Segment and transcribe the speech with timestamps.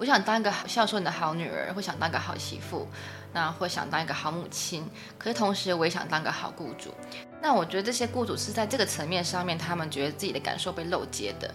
[0.00, 2.88] 我想当一个孝顺的好女儿，会想当个好媳妇，
[3.34, 4.88] 那会想当一个好母亲。
[5.18, 6.94] 可是同时，我也想当个好雇主。
[7.42, 11.54] 那我觉得这些雇主是在这个层面上面，他们觉得自己的感受被漏接的。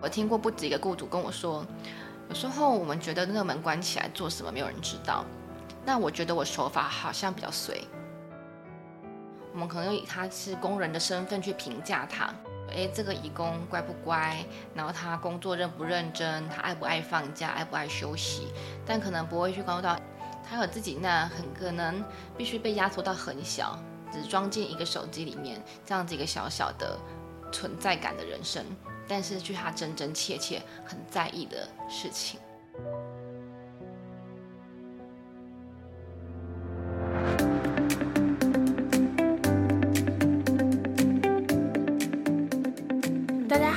[0.00, 1.64] 我听过不止一个雇主跟我说，
[2.28, 5.24] 有时候我们觉得那个门关起来做什么没有人知道。
[5.86, 7.86] 那我觉得我手法好像比较随。
[9.52, 12.34] 我们可能以他是工人的身份去评价他。
[12.74, 14.44] 哎，这个义工乖不乖？
[14.74, 16.48] 然后他工作认不认真？
[16.48, 17.50] 他爱不爱放假？
[17.50, 18.48] 爱不爱休息？
[18.84, 19.98] 但可能不会去关注到，
[20.42, 22.04] 他有自己那很可能
[22.36, 23.78] 必须被压缩到很小，
[24.12, 26.98] 只装进一个手机里面这样子一个小小的
[27.52, 28.64] 存在感的人生，
[29.06, 32.40] 但是去他真真切切很在意的事情。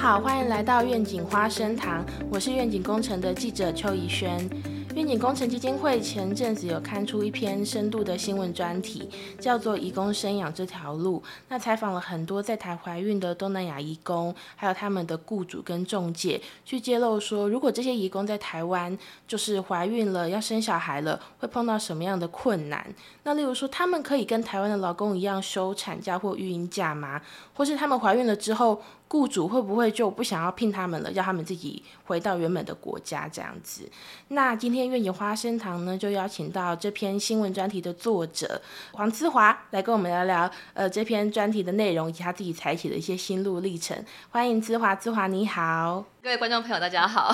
[0.08, 4.50] 好，欢迎来到愿景花生堂，我是愿景工程的记者邱怡轩。
[4.96, 11.20] 愿景工程基金会前阵子有刊出一篇深度的新闻专题，叫做《移工生养这条路》。
[11.50, 22.88] 那采访了很多在台怀孕的东南亚移工，还有他们的雇主跟中介，去揭露说，如果这些移工在台湾就是怀孕了要生小孩了，会碰到什么样的困难？
[23.24, 27.22] 那例如说，他们可以跟台湾的劳工一样休产假或育婴假吗？
[27.54, 28.82] 或是他们怀孕了之后？
[29.10, 33.90] 雇主会不会就不想要聘他们了，要他们自己回到原本的国家这样子？
[34.30, 43.98] 那今天愿景花生堂呢，就邀请到这篇新闻专题的作者黄思华来跟我们聊聊，呃，这篇专题的内容以及他自己采取的一些心路历程。
[44.30, 47.34] 欢迎思华，思华你好，各位观众朋友大家好。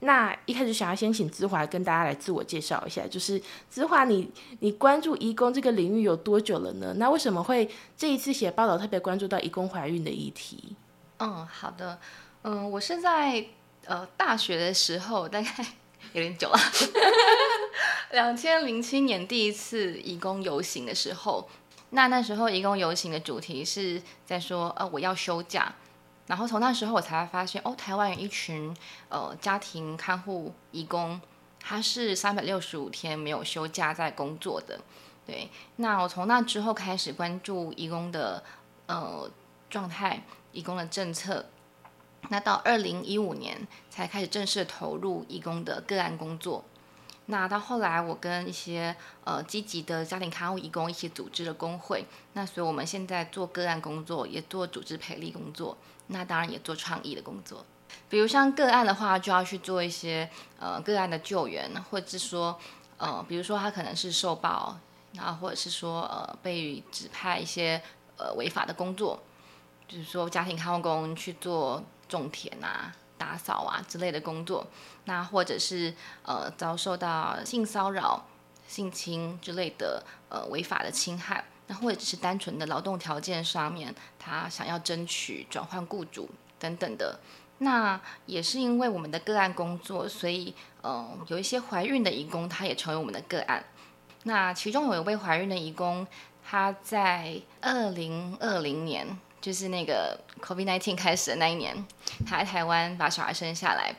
[0.00, 6.94] 那一开始想要先请子华跟大家来自我介绍一下，就是子华，你你关注移工这个领域有多久了呢？
[6.98, 10.76] 那为什么会这一次写报道特别关注到移工怀孕的议题？
[11.18, 11.98] 嗯，好的，
[12.42, 13.44] 嗯，我是在
[13.86, 15.50] 呃大学的时候，大概
[16.14, 16.58] 有点久了，
[18.12, 21.48] 两千零七年第一次移工游行的时候，
[21.90, 25.74] 那那时候移工游行的主题是在说，呃，我要休假。
[26.28, 28.72] 然后从那时候我才发现，哦，台湾有一群
[29.08, 31.20] 呃家庭看护义工，
[31.58, 34.78] 他是三百六十五天没有休假在工作的。
[35.26, 38.44] 对，那我从那之后开始关注义工的
[38.86, 39.28] 呃
[39.68, 40.22] 状态、
[40.52, 41.46] 义工的政策。
[42.30, 46.64] 那到二零一五年才开始正式投入义工的个案工作。
[47.26, 48.94] 那到后来，我跟一些
[49.24, 52.04] 呃积极的家庭看护义工一起组织了工会。
[52.32, 55.78] 那所以我们现在做个案工作，也做组织培力工作。
[56.08, 57.64] 那当然也做创意的工作，
[58.08, 62.58] 比如像个案的话，就要去做一些呃个案的救援，或者是说
[62.96, 64.76] 呃，比如说他可能是受暴，
[65.12, 67.80] 然后或者是说呃被指派一些
[68.16, 69.22] 呃违法的工作，
[69.86, 74.66] 比如说家庭看护工去做种田啊、打扫啊之类的工作，
[75.04, 78.26] 那或者是呃遭受到性骚扰、
[78.66, 81.44] 性侵之类的呃违法的侵害。
[81.68, 87.20] 那或者只是单纯的劳动条件上面，他想要争取转换雇主等等的，
[87.58, 93.62] 那也是因为我们的个案工作，所以嗯，有一些怀孕的义工，他也成为我们的个案。
[94.24, 96.06] 那其中有一位怀孕的义工，
[96.42, 99.06] 他在二零二零年，
[99.40, 101.86] 就是那个 COVID-19 开始的那一年，
[102.26, 103.94] 他在台湾把小孩生下来，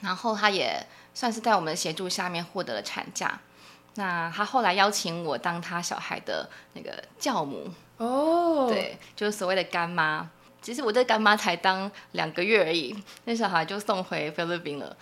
[0.00, 3.40] 然后他也算是在我们协助下面获得了产假。
[3.98, 10.30] 那他后来邀请我当他小孩的那个教母哦，对，就是所谓的干妈。
[10.62, 14.96] 其实我这干妈才当两个月而已，那小孩就送回菲律宾了，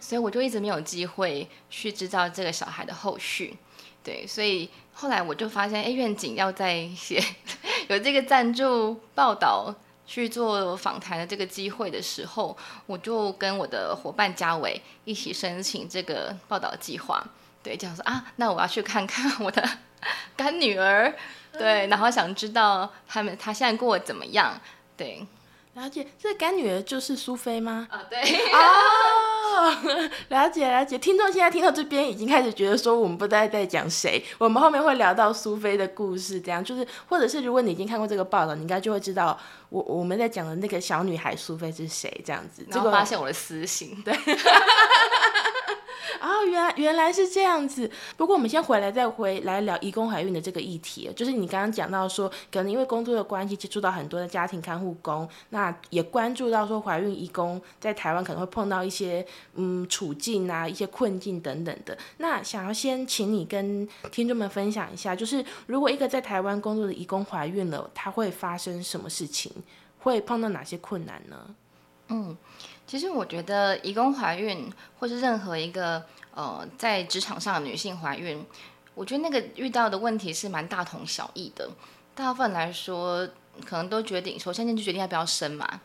[0.00, 3.56] 所以我就一直没有机会去知道这个小孩的后续。
[4.02, 7.22] 对，所以后来我就发现，哎，愿景要在写
[7.88, 9.72] 有这个赞助报道
[10.06, 12.56] 去做访谈的这个机会的时候，
[12.86, 17.24] 我就跟我的伙伴嘉伟一起申请这个报道计划。
[17.62, 19.62] 对，这样说啊，那我要去看看我的
[20.36, 21.14] 干女儿，
[21.52, 24.58] 对，然后想知道他们她现在过得怎么样，
[24.96, 25.26] 对，
[25.74, 27.86] 了解，这干女儿就是苏菲吗？
[27.90, 28.18] 啊，对，
[28.52, 29.76] 哦，
[30.28, 39.38] 了解了解，听众现在听到这边已经开始觉得说我们不知道在讲谁，我们后面会聊到苏菲的故事，这样就是，或者是如果你已经看过这个报道，你应该就会知道
[39.68, 44.16] 我我们在讲的那个小女孩苏菲是谁，这样子，然后发现我的私心，对。
[46.20, 47.90] 哦，原来原来是这样子。
[48.16, 61.96] 不过我们先回来再回来聊移工怀孕的这个议题，就是你刚刚讲到说，可能因为工作的关系接触到很多的家庭看护工，那也关注到说怀孕移工在台湾可能会碰到一些嗯处境啊、一些困境等等的。
[62.18, 69.50] 那想要先请你跟听众们分享一下，就是如果一个在台湾工作的移工怀孕了，他会发生什么事情？
[70.00, 71.54] 会碰到哪些困难呢？
[72.08, 72.36] 嗯。
[72.90, 76.04] 其实我觉得，义工怀孕或是任何一个
[76.34, 78.44] 呃在职场上的女性怀孕，
[78.96, 81.70] 我觉得那个遇到的问题是蛮大同小异的。
[82.16, 83.24] 大部分来说，
[83.64, 85.80] 可能都决定首先就决定要不要生嘛。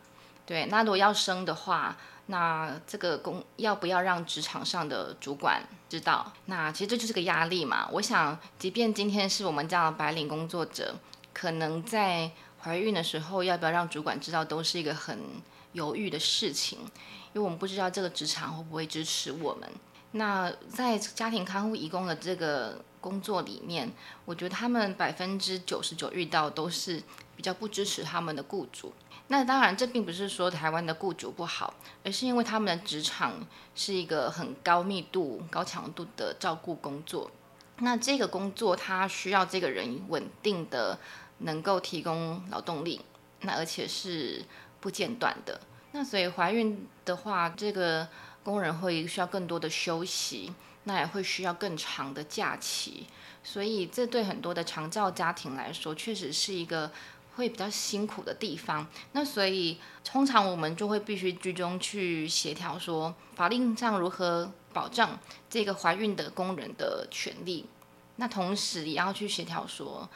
[0.47, 6.33] 对，那如果要生的话，那这个工要不要让职场上的主管知道？
[6.45, 7.87] 那其实这就是个压力嘛。
[7.91, 10.95] 我想，即便今天是我们这样的白领工作者，
[11.35, 12.31] 可能在
[12.61, 15.19] 怀孕的时候要不要让主管知道，都是一个很。
[15.75, 19.69] 犹豫的事情，因为我们不知道这个职场会不会支持我们。
[20.13, 23.91] 那在家庭看护义工的这个工作里面，
[24.23, 27.03] 我觉得他们百分之九十九遇到都是
[27.35, 28.93] 比较不支持他们的雇主。
[29.27, 31.73] 那当然，这并不是说台湾的雇主不好，
[32.05, 33.45] 而是因为他们的职场
[33.75, 37.29] 是一个很高密度、高强度的照顾工作。
[37.79, 40.97] 那这个工作它需要这个人稳定的
[41.39, 43.01] 能够提供劳动力，
[43.41, 44.45] 那而且是。
[44.85, 45.59] 不间断的，
[45.93, 48.07] 那所以怀孕的话，这个
[48.43, 50.53] 工人会需要更多的休息，
[50.83, 53.07] 那也会需要更长的假期，
[53.43, 56.91] 所以这对很多的长照家庭来说，确实是一个
[57.35, 58.85] 会比较辛苦的地方。
[59.13, 65.17] 那所以通常我们就会必须居中去协调，说法令上如何保障
[65.49, 67.65] 这个怀孕的工人的权利，
[68.17, 70.07] 那同时也要去协调说，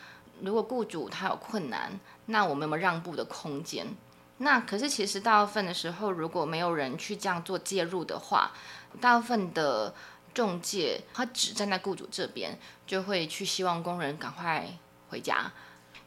[0.42, 3.88] 如果雇主他有困难，那我们有没有让步的空间？
[4.42, 8.52] 那可是，其实大部分的时候，如果没有人去这样做介入的话，
[9.02, 9.94] 大部分的
[10.34, 12.58] 中介他只站在雇主这边，
[12.88, 14.66] 就会去希望工人赶快
[15.10, 15.52] 回家。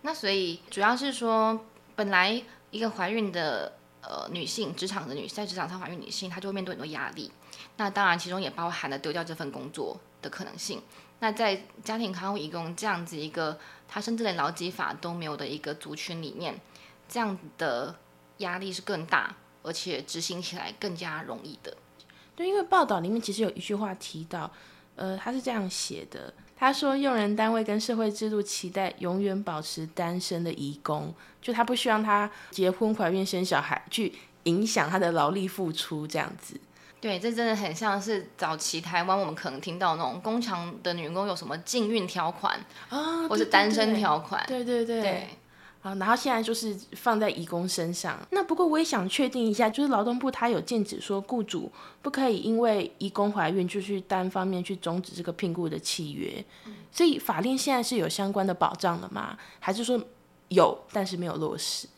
[0.01, 7.31] 那所以主要是说，本来一个怀孕的呃女性，职场的女在职场上怀孕女性，她就会面对很多压力。
[7.77, 10.81] 那当然，其中也包含了丢掉这份工作的可能性。
[11.19, 16.59] 那在家庭看护义工这样子一个，他甚至连劳基法都没有的一个族群里面，
[17.07, 17.95] 这样的。
[18.39, 21.77] 压力是更大，而且执行起来更加容易的。
[22.35, 24.51] 对，因为报道里面其实有一句话提到，
[24.97, 34.15] 呃，他是这样写的，他说用人单位跟社会制度期待永远保持单身的义工，就他不希望他结婚、怀孕、生小孩去
[34.45, 36.59] 影响他的劳力付出这样子。
[37.01, 42.59] 对，这真的很像是早期台湾我们可能听到那种工厂的女工有什么禁运条款
[42.89, 44.43] 啊，或是单身条款。
[44.47, 45.29] 对对对。
[45.83, 48.17] 啊，然后现在就是放在义工身上。
[48.31, 51.71] 那不过我也想确定一下，就是劳动部它有禁止说，雇主
[52.01, 56.45] 不可以因为义工怀孕就去单方面去终止这个聘雇的契约。
[56.93, 59.37] 所以法令现在是有相关的保障的吗？
[59.59, 60.01] 还是说
[60.49, 61.89] 有，但是没有落实？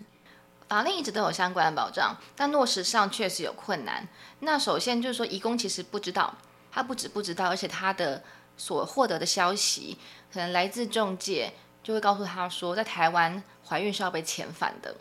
[0.66, 4.08] 法令一直都有相关的保障，但落实上确实有困难。
[4.40, 6.34] 那首先就是说，义工其实不知道，
[6.72, 8.24] 他不止不知道，而且他的
[8.56, 9.98] 所获得的消息
[10.32, 11.52] 可能来自中介，
[11.82, 13.42] 就会告诉他说，在台湾。
[13.66, 14.94] 怀孕是要被遣返的，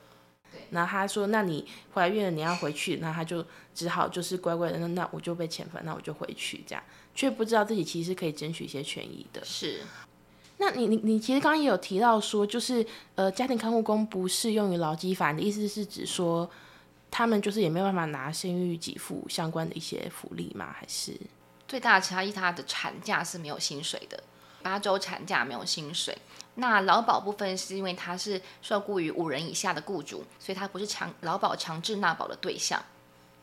[0.71, 3.45] 然后他说：“那你怀孕了，你要回去。”那他就
[3.75, 6.83] 只好就是乖乖的，那那我就被遣返，那我就回去，这样
[7.13, 9.43] 却不知道自己其实可以争取一些权益的。
[9.43, 9.81] 是，
[10.57, 16.49] 那你你你其实刚刚也有提到说，就是呃，家庭看护工不适用于劳基法，你的意思是指说
[17.11, 20.73] 他们就是也没有办法拿生育给付相关的一些福利吗？
[20.73, 21.15] 还是
[21.67, 24.23] 最大的差异，他的产假是没有薪水的，
[24.61, 26.17] 八周产假没有薪水。
[26.55, 32.79] 那劳保部分是因为他是受雇于五人以下的雇主，所以他不是强劳保强制纳保的对象。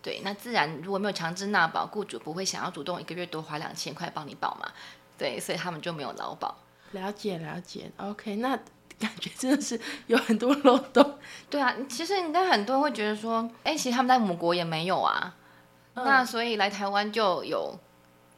[0.01, 4.71] 对，那自然如果没有强制纳保，雇主不会想要主动一个月多花两千块帮你保嘛？
[5.19, 6.57] 对，所以他们就没有劳保。
[6.93, 8.57] 了解了解，OK，那
[8.99, 11.19] 感觉真的是有很多漏洞。
[11.51, 15.35] 对啊，其实应该很多人会觉得说，哎，其实他们在母国也没有啊，
[15.95, 17.77] 那所以来台湾就有，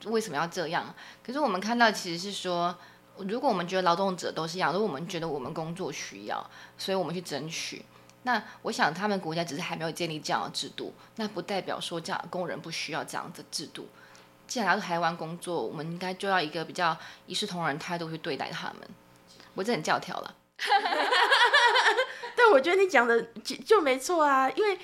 [0.07, 0.95] 为什么要这样？
[1.23, 2.75] 可是我们看到其实是说。
[3.19, 6.45] 如果我们觉得劳动者都是一样，如果我们觉得我们工作需要，
[6.77, 7.85] 所以我们去争取。
[8.25, 13.89] 那我想他们国家只是还没有建立这样的制度，那不代表说这样工人不需要这样的制度。
[14.47, 18.89] 既然来到台湾工作，我们应该就要一个比较一视同仁态度去对待他们。
[19.55, 20.35] 我这很教条了，
[22.37, 24.79] 但我觉得你讲的就就没错啊，因为。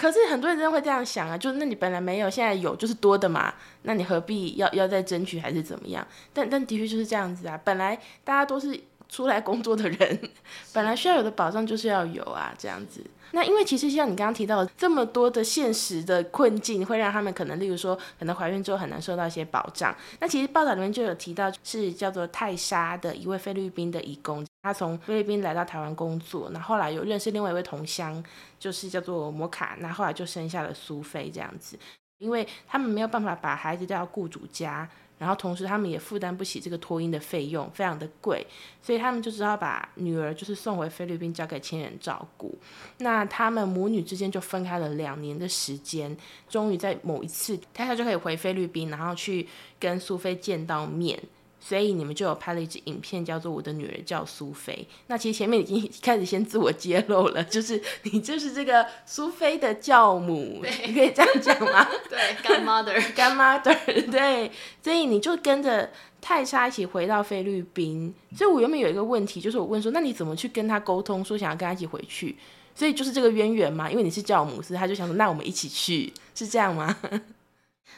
[0.00, 3.52] 可是很多人真的会这样想啊，就是那你本来没有，现在有就是多的嘛，
[3.82, 6.06] 那你何必要要再争取还是怎么样？
[6.32, 10.30] 但但的确就是这样子啊，本来大家都是出来工作的人，
[10.72, 13.04] 本来需要有的保障就是要有啊，这样子。
[13.32, 19.94] 那因为其实像你刚刚提到这么多的现实的困境，会让他们可能，例如说，可能怀孕之后很难受到一些保障。
[20.18, 28.20] 那其实报道里面就有提到，是叫做泰莎的一位菲律宾的义工，他从菲律宾来到台湾工作，那后来有认识另外一位同乡，
[28.58, 31.78] 就是叫做摩卡，那后来就生下了苏菲这样子。
[32.18, 34.86] 因为他们没有办法把孩子带到雇主家，
[35.20, 38.44] 然后同时他们也负担不起这个托婴的费用，非常的贵，
[38.82, 42.58] 所以他们就只好把女儿就是送回菲律宾交给亲人照顾。
[42.98, 46.16] 那他们母女之间就分开了两年的时间，
[46.48, 49.46] 终于在某一次，太太就可以回菲律宾，然后去
[49.78, 51.22] 跟苏菲见到面。
[51.60, 54.86] 所以你们就有拍了一支影片，叫做《我的女儿叫苏菲》。
[55.08, 61.86] 那其实前面已经开始先自我揭露了， 就是你就是这个苏菲的教母，你可以这样讲吗？
[62.08, 64.50] 对，干 mother，干 mother，对。
[64.82, 65.90] 所以你就跟着
[66.20, 68.12] 泰莎一起回到菲律宾。
[68.34, 72.36] 所以我原本有一个问题，就是我问说，那你怎么去跟他沟通，说想要跟他一起回去？
[72.74, 76.96] 所以就是这个渊源嘛，因为你是教母，所以他就想说，那我们一起去，是这样吗？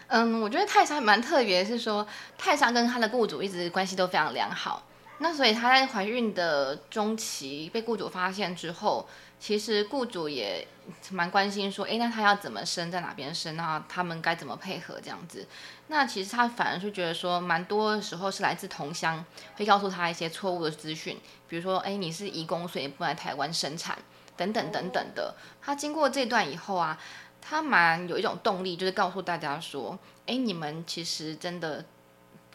[0.09, 2.07] 嗯，我觉得泰莎蛮特别，是说
[2.37, 4.83] 泰莎跟她的雇主一直关系都非常良好。
[5.19, 9.09] 那所以她在怀孕的中期被雇主发现之后，
[9.41, 10.67] 其实雇主也
[11.13, 15.47] 蛮关心说，哎，那她要怎么生，在哪边生，那他们该怎么配合这样子。
[15.87, 19.25] 那其实他反而是觉得说，蛮多时候是来自同乡
[19.57, 21.19] 会告诉他一些错误的资讯，
[21.49, 23.97] 比如说，哎，你是移工，所以不来台湾生产，
[24.37, 25.35] 等等等等的。
[25.63, 26.99] 他经过这段以后啊。
[27.43, 31.85] 他蛮有一种动力，就是告诉大家说：“哎，你们其实真的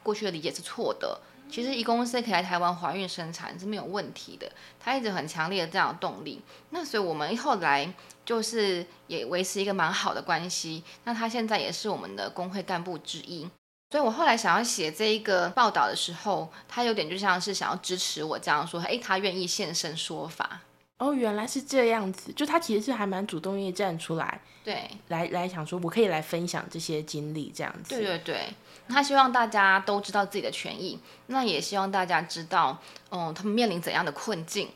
[0.02, 1.20] 过去的理解是错的。
[1.50, 6.42] 其实，一公司可以来台湾怀孕生产是没有问题的。”他一直很强烈的这样的动力。
[6.72, 7.94] 那所以我们后来
[8.26, 10.84] 就是也维持一个蛮好的关系。
[11.04, 13.48] 那他现在也是我们的工会干部之一。
[13.92, 20.62] 所以我后来想要写这一个报道的时候，他有点就像是想要支持我这样说：“哎，他愿意现身说法。”
[21.00, 27.96] 哦，原来是这样子，就他其实是还蛮主动愿意站出来，对，来来想说，我可以来分享这些经历，这样子。
[27.96, 28.50] 对对对，
[28.90, 32.80] 他希望大家都知道自己的权益，那也希望大家知道，
[33.12, 34.70] 嗯，他们面临怎样的困境。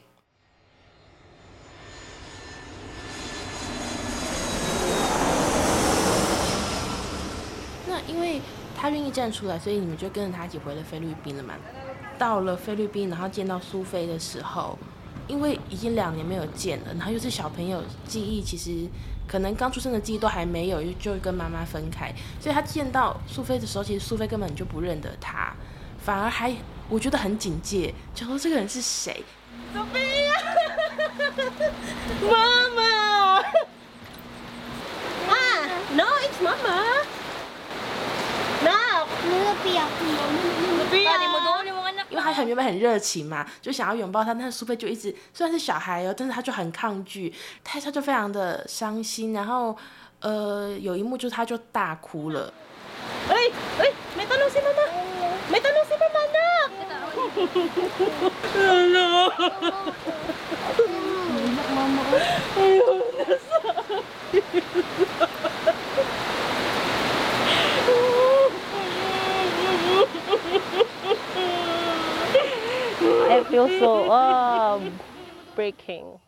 [7.88, 8.40] 那因为
[8.78, 11.56] 他愿意站出来，所以你们就跟着他一起回了菲律宾了嘛？
[12.20, 14.78] 到了菲律宾，然后见到苏菲的时候。
[15.32, 18.86] 因为已经两年没有见了，然后又是小朋友，记忆其实
[19.26, 25.54] 可能刚出生的记忆都还没有，就就跟妈妈分开，所以他见到苏菲的时候，其实苏菲根本就不认得他，
[26.04, 26.54] 反而还
[26.90, 29.24] 我觉得很警戒，就说这个人是谁？
[29.74, 30.34] 苏菲呀，
[32.30, 32.84] 妈妈，
[35.30, 35.34] 啊
[35.96, 36.68] ，No，it's 妈妈
[38.66, 39.08] ，No，
[39.64, 39.88] 不要，
[40.90, 41.12] 不要。
[41.24, 41.41] 因
[42.22, 49.76] 为他很原本很热情嘛，就想要拥抱他，但是苏菲就一直虽然是小孩哦，但是他就很抗拒，他他就非常的伤心，然后
[50.20, 52.54] 呃有一幕就是他就大哭了。
[53.28, 53.36] 哎
[53.80, 54.78] 哎，没到路西妈妈，
[55.50, 56.38] 没到路西妈妈呢。
[61.74, 61.98] 妈 妈，
[62.58, 62.82] 哎呦，
[63.18, 63.42] 那啥。
[73.32, 74.92] I feel so um
[75.56, 76.20] breaking。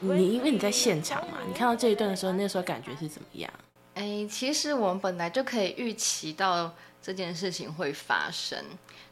[0.00, 3.50] 你因为你在现场嘛，你看到这一段的时候，那时候感觉是怎么样？
[3.94, 8.62] 哎，其实我们本来就可以预期到这件事情会发生，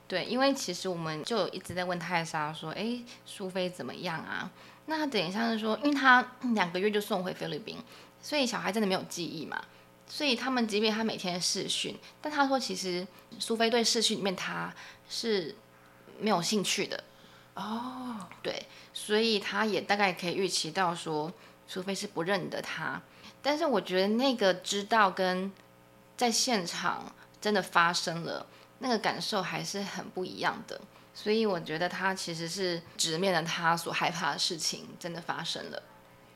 [0.06, 4.50] 对，因为其实我们就一直在问泰莎说，哎，苏菲怎么样啊？
[4.84, 7.78] 那等一下是说，因为他两个月就送回菲律宾，
[8.20, 9.58] 所以小孩真的没有记忆嘛，
[10.06, 13.06] 所以他们即便他每天试训，但他说其实
[13.38, 14.74] 苏菲对试训里面他
[15.08, 15.54] 是
[16.18, 17.02] 没有兴趣的。
[17.60, 21.30] 哦，对，所以他也大概可以预期到说，
[21.68, 23.02] 除非是不认得他，
[23.42, 25.52] 但是我觉得那个知道跟
[26.16, 28.46] 在现场真的发生了
[28.78, 30.80] 那个感受还是很不一样的，
[31.12, 35.82] 所以我觉得他其实是直面了他所害怕的事情真的发生了，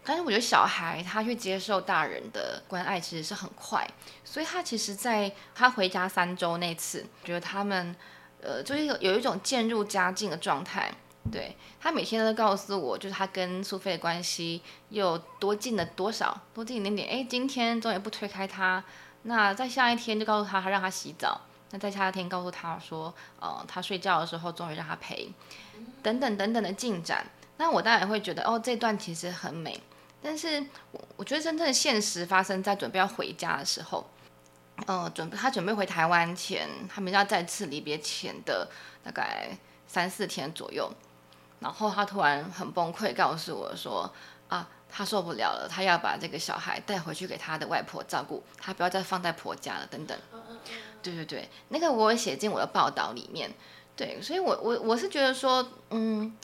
[0.05, 3.89] 但是我觉得小孩他去接受大人的关爱其实是很快，
[4.25, 7.97] 所以他其实在他回家三周那次，觉得他们
[8.43, 10.93] 呃就是有有一种渐入佳境的状态。
[11.33, 17.09] 对他每天都告诉我，就是他跟苏菲的关系又多近了多少，多近一点点。
[17.09, 18.85] 哎，今天终于不推开他，
[19.23, 21.41] 那在下一天就告诉他，他让他洗澡。
[21.71, 25.33] 那在下一天告诉他说，呃，他睡觉的时候终于让他陪，
[26.03, 27.27] 等等等等的进展。
[27.57, 29.81] 那我当然会觉得，哦，这段其实很美。
[30.23, 34.09] 但是我我觉得真正的现实发生在准备要回家的时候，
[34.87, 38.71] 呃，准备他准备回台湾前，他们要再次离别前的
[39.03, 39.49] 大概
[39.87, 40.93] 三四天左右。
[41.61, 44.11] 然后他突然很崩溃，告诉我说
[44.49, 50.19] ：“啊，他受不了了，他要把这个小孩带回去给他的外婆照顾，他不要再放在婆家了，等等。”
[51.03, 53.53] 对对对，那个我也写进我的报道里面。
[53.95, 56.35] 对，所以我我我是觉得说，嗯，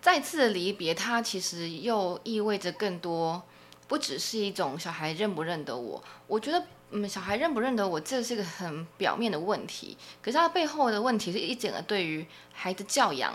[0.00, 3.42] 再次的离别，它其实又意味着更多，
[3.86, 6.02] 不只是一种小孩认不认得我。
[6.26, 9.98] 我觉得嗯，小孩认不认得我，这是个很表面的问题。
[10.22, 13.34] 可是他背后的问题是一整个对于孩子教养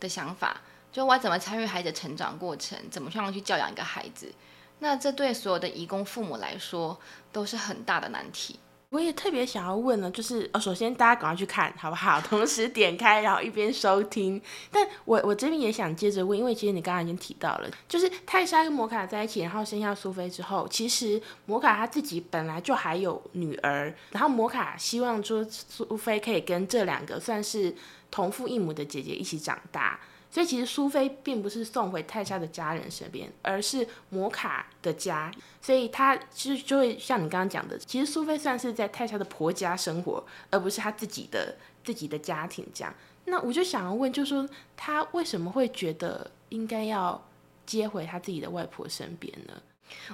[0.00, 0.60] 的想法，
[0.92, 4.32] 就我要怎么参与孩子成长过程，怎么样去教养一个孩子。
[4.80, 6.98] 那这对所有的义工父母来说
[7.32, 8.60] 都是很大的难题。
[8.90, 12.18] 我也特别想要问呢，就是哦，首先大家赶快去看好不好？
[12.26, 14.40] 同时点开，然后一边收听。
[14.72, 27.74] 但我我这边也想接着问，因为其实你刚刚已经提到了，就是泰莎跟摩卡在一起，然后生下苏菲之后，其实摩卡他自己本来就还有女儿，然后摩卡希望说苏菲可以跟这两个算是
[28.10, 30.00] 同父异母的姐姐一起长大。
[30.30, 35.32] 所以其实苏菲并不是送回泰莎的家人身边，而是摩卡的家。
[35.58, 42.92] 所以她其实就会像你刚刚讲的，其实苏菲算是在泰莎的婆家生活，而不是她自己的自己的家庭这样。
[43.24, 44.46] 那我就想要问，就是说
[44.76, 47.26] 她为什么会觉得应该要
[47.64, 49.54] 接回她自己的外婆身边呢？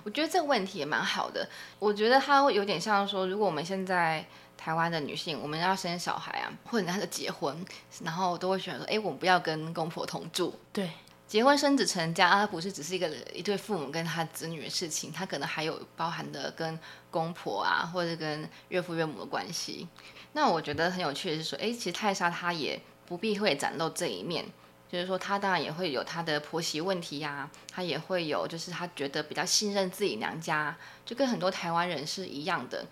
[0.04, 1.48] 我觉得这个问题也蛮好的。
[1.80, 4.24] 我觉得它会有点像说，如果我们现在。
[4.56, 7.64] 台湾的女性，我们要生小孩啊，或者她的结婚，
[8.02, 10.58] 然后都会选说，哎，我们不要跟公婆同住。
[10.72, 10.90] 对，
[11.26, 16.78] 结婚生子成家，它不是只是一个一对父母跟他子女的事情，它可能还有包含的跟
[17.10, 19.86] 公婆啊，或者跟岳父岳母的关系。
[20.32, 24.44] 那我觉得很有趣的是说，哎，其实泰莎她也不必会展露这一面，
[24.90, 32.86] 就是说她当然也会有她的婆媳问题呀，她也会有就是她觉得比较信任自己娘家，就跟很多台湾人是一样的。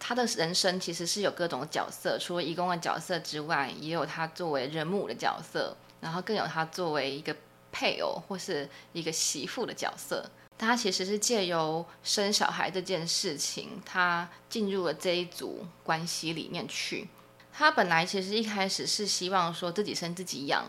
[0.00, 7.34] 他的人生其实是有各种角色，除了义工的角色之外，也有他作为人母的角色，然后更有他作为一个
[7.72, 10.24] 配偶或是一个媳妇的角色。
[10.56, 17.08] 他其实是借由生小孩这件事情，他进入了这一组关系里面去。
[17.52, 20.64] 他本来其实一开始是希望说自己生自己养，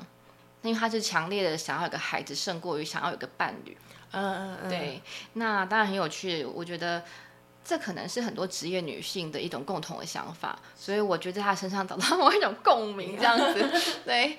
[0.63, 3.77] 因为他是强烈的想要有个孩子，胜过于想要有个伴侣。
[4.11, 4.69] 嗯嗯嗯。
[4.69, 5.01] 对，
[5.33, 7.03] 那当然很有趣，我觉得。
[7.69, 13.71] 这可能是很多职业女性的一种共同的想法，所以我觉得在她身上找到某一种共鸣，这样子，
[14.03, 14.35] 对。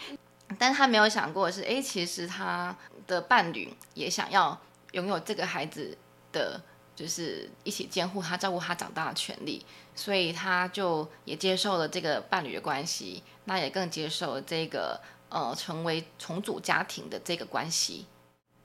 [0.59, 4.61] 但她没有想过的是，哎，其实她的伴侣也想要
[4.91, 5.97] 拥有这个孩子
[6.33, 6.61] 的，
[6.97, 18.07] 就是一起监护他、照顾他长大的权利，所以她就也接受了这个伴侣的关系，那也更接受了这个呃成为重组家庭的这个关系。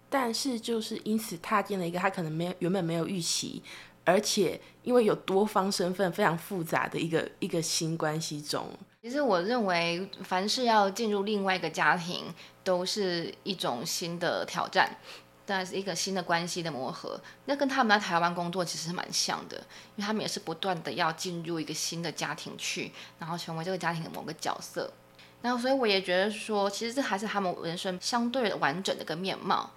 [0.10, 3.62] 但是就是因此踏进了一个他可能没有原本没有预期。
[4.06, 8.70] 而且，因为有多方身份非常复杂的一个一个新关系中，
[9.02, 12.26] 其实我认为，凡是要进入另外一个家庭，
[12.64, 14.96] 都是一种新的挑战，
[15.44, 17.20] 当然是一个新的关系的磨合。
[17.46, 19.58] 那跟他们在台湾工作其实蛮像的，
[19.96, 24.94] 因为他们也是不断的要进入一个新的家庭去，然后成为这个家庭的某个角色。
[25.42, 29.72] 那所以我也觉得说，其实这还是他们人生相对完整的一个面貌。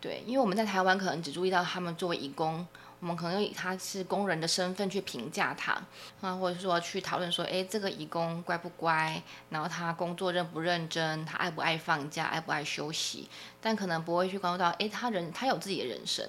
[0.00, 2.66] 对，因为我们在台湾可能只注意到他们作为义工。
[3.00, 5.72] 我们可能要以他是工人的身份去评价他
[6.20, 9.22] 啊，或者说去讨论说，哎，这个义工乖不乖？
[9.50, 11.24] 然后他工作认不认真？
[11.26, 12.24] 他爱不爱放假？
[12.24, 13.28] 爱不爱休息？
[13.60, 16.26] 但可能不会去关注到，哎，他人他有自己的人生，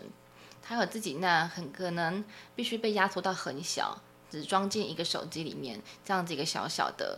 [0.62, 7.17] 他有自己那很可能必须被压缩到很小，只装进一个手机里面这样子一个小小的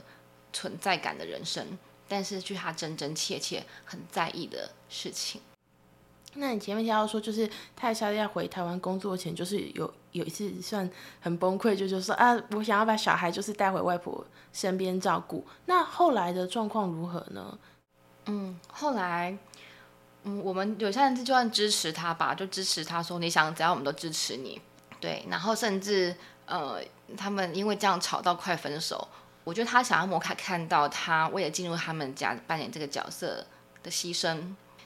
[0.54, 5.42] 存在感的人生，但是去他真真切切很在意的事情。
[6.36, 10.88] 那你前面提到说，就是泰莎要回台湾工作前，就是有有一次算
[11.20, 15.46] 很崩溃，就就说啊，我想要把小孩就是带回外婆身边照顾。
[15.66, 17.58] 那后来的状况如何呢？
[18.28, 19.36] 嗯，后来，
[20.24, 24.62] 嗯，我们有些人就算支持他吧，就支持他说你想怎样，我们都支持你。
[25.00, 26.16] 对，然后甚至
[26.46, 26.80] 呃，
[27.18, 29.08] 他们因为这样吵到快分手。
[29.44, 33.44] 我觉得他想要摩卡看到他为了进入他们家扮演这个角色
[33.82, 34.38] 的牺牲。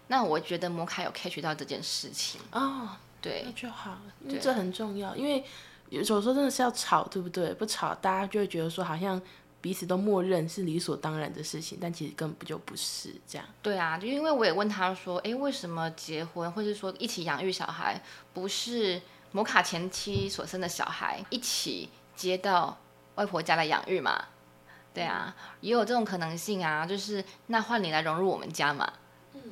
[0.07, 2.89] 那我觉得摩卡有 catch 到这件事情哦，
[3.21, 3.97] 对，那就好，
[4.41, 5.43] 这很重要，因为
[5.89, 7.53] 有时候真的是要吵，对不对？
[7.53, 9.21] 不吵，大家就会觉得说好像
[9.61, 13.47] 彼此都默认是理所当然的事情，但其实根本就不是这样。
[13.61, 18.01] 对啊，就因为我也问他说，哎，为什么结婚或者说一起养育小孩，
[18.33, 22.77] 不是摩卡前妻所生的小孩一起接到
[23.15, 24.25] 外婆家来养育嘛？
[24.93, 28.91] 对啊，也有这种可能性啊，就是那换你来融入我们家嘛。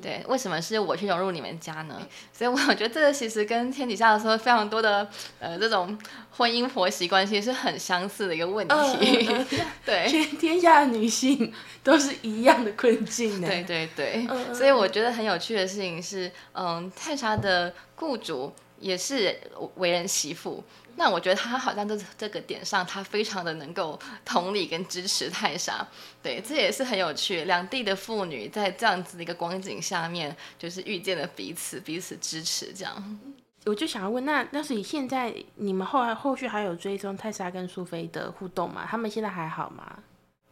[0.01, 2.01] 对，为什么是我去融入你们家呢？
[2.33, 5.07] 所以我 觉得这个其实跟天底下的时候非常多的
[5.39, 5.95] 呃这种
[6.31, 9.45] 婚姻婆媳关系是很相似的一个问题。
[9.85, 13.47] 对，全天下的女性都是一样的困境呢。
[13.47, 19.39] 对对对，所以我觉得很有趣的事情是，嗯，泰莎的雇主也是
[19.75, 20.61] 为人媳妇。
[20.97, 25.87] 那我觉得他好像在这个点上，他非常的能够同理跟支持泰莎，
[26.21, 27.45] 对，这也是很有趣。
[27.45, 33.19] 两地的妇女在这样子的一个光景下面，就是遇见了彼此，彼此支持这样。
[33.65, 38.85] 我就想要问，那那所以现在你们后来后续还有追踪泰莎跟苏菲的互动吗？
[38.89, 39.99] 他们现在还好吗？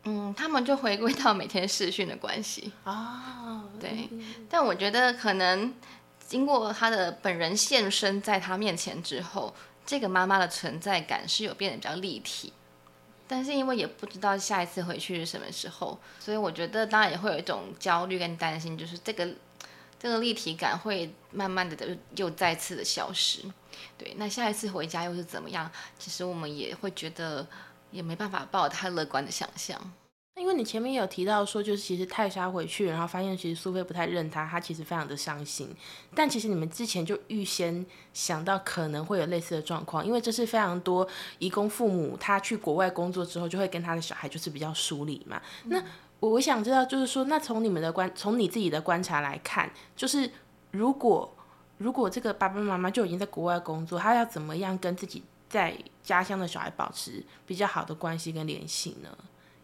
[0.06, 2.72] 嗯，他们就回归到每天视讯的关系。
[2.86, 4.08] 哦，对，
[4.50, 5.74] 但我觉得可能
[6.30, 9.52] 经过他的本人现身在他面前之后，
[9.84, 12.54] 这个妈妈的存在感是有变得比较立体。
[13.28, 19.28] 但是因为也不知道下一次回去是什么时候，所以我觉得当然也会有一种焦虑跟担心，就是这个
[20.00, 23.42] 这个立体感会慢慢的又再次的消失。
[23.98, 25.72] 对，那下一次回家又是怎么样？
[25.98, 27.48] 其实我们也会觉得。
[27.92, 29.76] 也没办法抱太乐观的想象。
[30.40, 35.70] 因为你前面有提到说，就是其实泰莎回去，然后发现其实苏菲不太认他，他其实非常的伤心。
[36.16, 41.08] 但其实你们之前就预先想到可能会有类似的状况，因为这是非常多
[41.40, 45.42] 义工父母他去国外工作之后，就会跟他的小孩就是比较疏离嘛。
[45.66, 45.84] 那
[46.20, 50.32] 我想知道，就是说，那从你们的观，从你自己的观察来看，就是
[50.72, 51.36] 如果
[51.78, 55.24] 如果这个爸爸妈妈就已经在国外工作，他要怎么样跟自己？
[55.50, 59.10] 在家乡的小孩保持比较好的关系跟联系呢？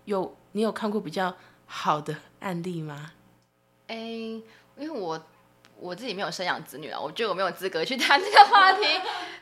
[0.06, 3.12] 有你有看过比较好的案例吗？
[3.88, 4.42] 哎，因
[4.78, 5.22] 为我
[5.78, 8.86] 我自己没有生养子女啊，我觉得我没有资格去 谈这个话题。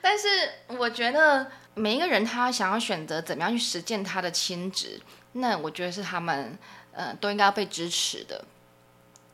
[0.01, 0.27] 但是
[0.69, 4.99] 我觉得每一个人他想要选择怎么样去实践他的亲职，
[5.33, 6.57] 那我觉得是他们
[6.91, 8.43] 呃都应该要被支持的。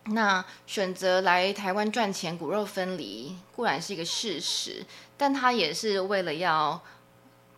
[0.07, 6.83] 那选择来台湾赚钱骨肉分离固然是一个事实，但他也是为了要。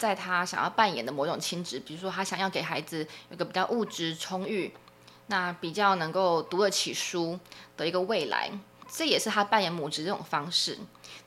[0.01, 4.73] 在他想要扮演的某种亲职，比如说他想要给孩子有个比较物质充裕，
[5.27, 7.39] 那比较能够读得起书
[7.77, 8.49] 的一个未来，
[8.91, 10.79] 这也是他扮演母职这种方式。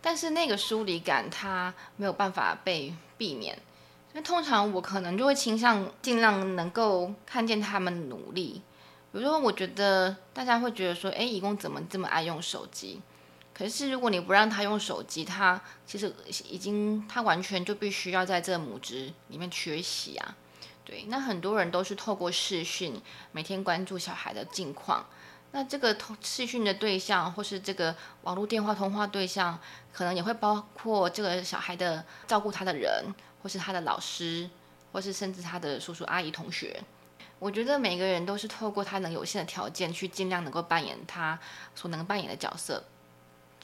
[0.02, 3.54] 但是那个疏离感他没有办法被避免，
[4.12, 8.60] 因为通常我可能就会倾向尽量能够看见他们努力。
[9.12, 13.00] 比如说，我觉得大家会觉得说，哎，义工怎么这么爱用手机？
[13.54, 16.12] 可是，如果你不让他用手机，他其实
[16.50, 20.36] 已经他完全就必须要在这母职里面学习啊。
[20.84, 25.06] 对，那很多人都是透过视讯每天关注小孩的近况。
[25.52, 29.56] 那这个通视讯的对象，或是这个网络电话通话对象，
[29.92, 33.04] 可能也会包括这个小孩的照顾他的人，
[33.40, 34.50] 或是他的老师，
[34.92, 36.82] 或是甚至他的叔叔阿姨同学。
[37.38, 41.38] 我觉得每个人都是透过他能有限的条件，去尽量能够扮演他
[41.76, 42.82] 所能扮演的角色。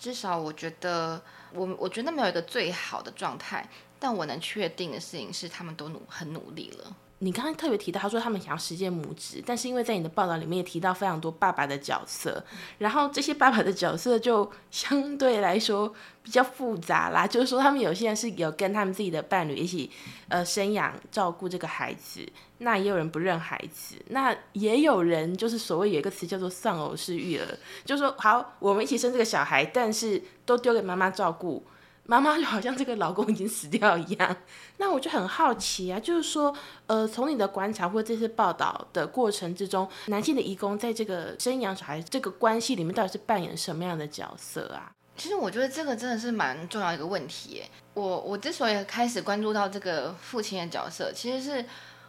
[0.00, 6.96] 至少我觉得，我我觉得没有一个最好的状态，但我能确定的事情是，他们都努很努力了。
[7.22, 12.42] 你刚刚特别提到，他说他们想要实践母职，但是因为在你的报道里面也提到非常多爸爸的角色，
[12.78, 17.26] 然后这些爸爸的角色就相对来说比较复杂啦。
[17.26, 19.90] 就是说，他们有些人是有跟他们自己的伴侣一起，
[20.28, 27.46] 呃，生养照顾这个孩子，那也有人不认孩子，那也有人就是所谓有一个词叫做丧偶式育儿，
[27.85, 31.62] 就是说，好，我们一起生这个小孩，但是都丢给妈妈照顾。
[32.11, 34.37] 妈妈就好像这个老公已经死掉一样，
[34.79, 36.53] 那我就很好奇啊，就是说，
[36.88, 44.90] 呃，从你的观察或这些报道的过程之中，男性的义工在这个生养小孩这个关系里面，到底是扮演什么样的角色啊？
[45.16, 47.62] 其实我觉得这个真的是蛮重要一个问题。
[47.94, 51.64] 我我之所以开始关注到这个父亲的角色，其实是，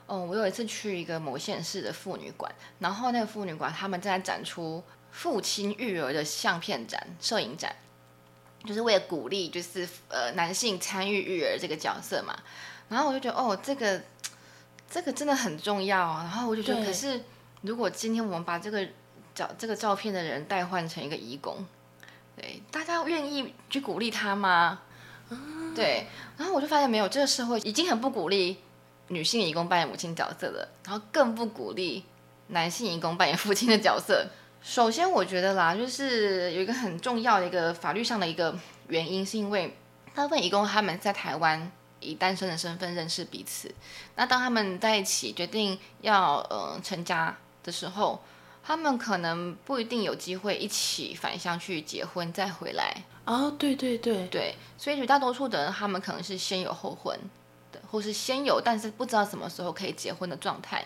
[0.08, 7.76] 嗯，我有一次去一个某县市的妇女馆，然后那个妇女馆他们正在展出父亲育儿的相片展、摄影展。
[8.66, 12.38] 就是为了鼓励，就是呃男性参与育儿这个角色嘛，
[12.90, 14.02] 然后我就觉得哦，这个
[14.90, 16.24] 这个真的很重要啊。
[16.24, 17.24] 然后我就觉得，可是
[17.62, 18.88] 如果今天我们把这个
[19.34, 21.66] 照这个照片的人代换成一个义工，
[22.36, 24.82] 对，大家愿意去鼓励他吗？
[25.76, 26.06] 对，
[26.38, 28.58] 然后我就发现没有，这个社会已经很不鼓励
[29.08, 32.04] 女性义工扮演母亲角色了，然后更不鼓励
[32.48, 34.28] 男性义工扮演父亲的角色。
[34.64, 38.56] 首先，我觉得啦，就是有一个很重要的一个法律上的一个
[38.88, 39.76] 原因，是因为
[40.14, 43.74] 大部分义工他们在台湾以单身的身份认识彼此，
[44.16, 48.22] 那当他们在一起决定要呃成家的时候，
[48.64, 53.04] 他们可能不一定有机会一起返乡去结婚再回来。
[53.26, 57.18] 哦，对对对对，所以绝大多数的人，他们可能是先有后婚
[57.72, 60.86] 的，或是先有但是不知道什么时候可以结婚的状态。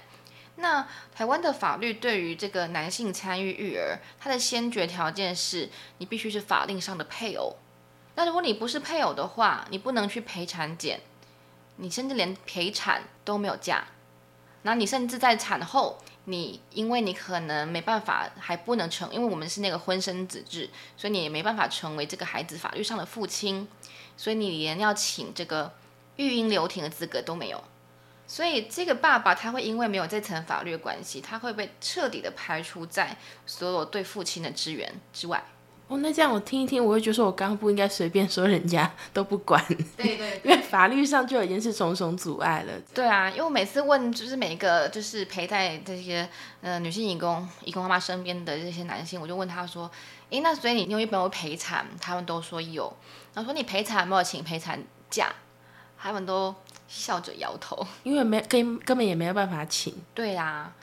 [0.57, 7.57] 那台湾的法律对于这个男性参与育儿，它的先决条件是你必须是法令上的配偶。
[8.15, 11.01] 那如果你不是配偶的话，你不能去陪产检，
[11.75, 13.85] 你甚至连陪产都没有假。
[14.61, 23.67] 那你甚至在产后，你因为你可能没办法，还不能成，因为我们是那个婚生子制，所以你也没办法成为这个孩子法律上的父亲，
[24.15, 25.73] 所以你连要请这个
[26.15, 27.61] 育婴留停的资格都没有。
[28.27, 35.43] 所以这个爸爸他会因为没有这层法律关系，他会被彻底的排除在所有对父亲的支援之外。
[35.87, 39.63] 哦，那这样我听一听，我会觉得说我刚刚不应该随便说人家 都不管，
[39.95, 42.73] 对对 因为法律上就已经是重重阻碍了。
[42.91, 46.27] 对啊，因为我每次问，就是每一个就是陪在这些
[46.61, 49.89] 呃女性义工、义工妈妈身边的这些男性，我就问他说
[50.31, 52.91] ：“诶，那所以你有没有陪产？”他们都说有。
[53.35, 55.31] 然后说你陪产有没有请陪产假？
[55.97, 56.53] 他们都
[56.87, 57.85] 笑着摇头。
[58.03, 59.93] 因为没根根本也没有办法请。
[60.13, 60.73] 对啊，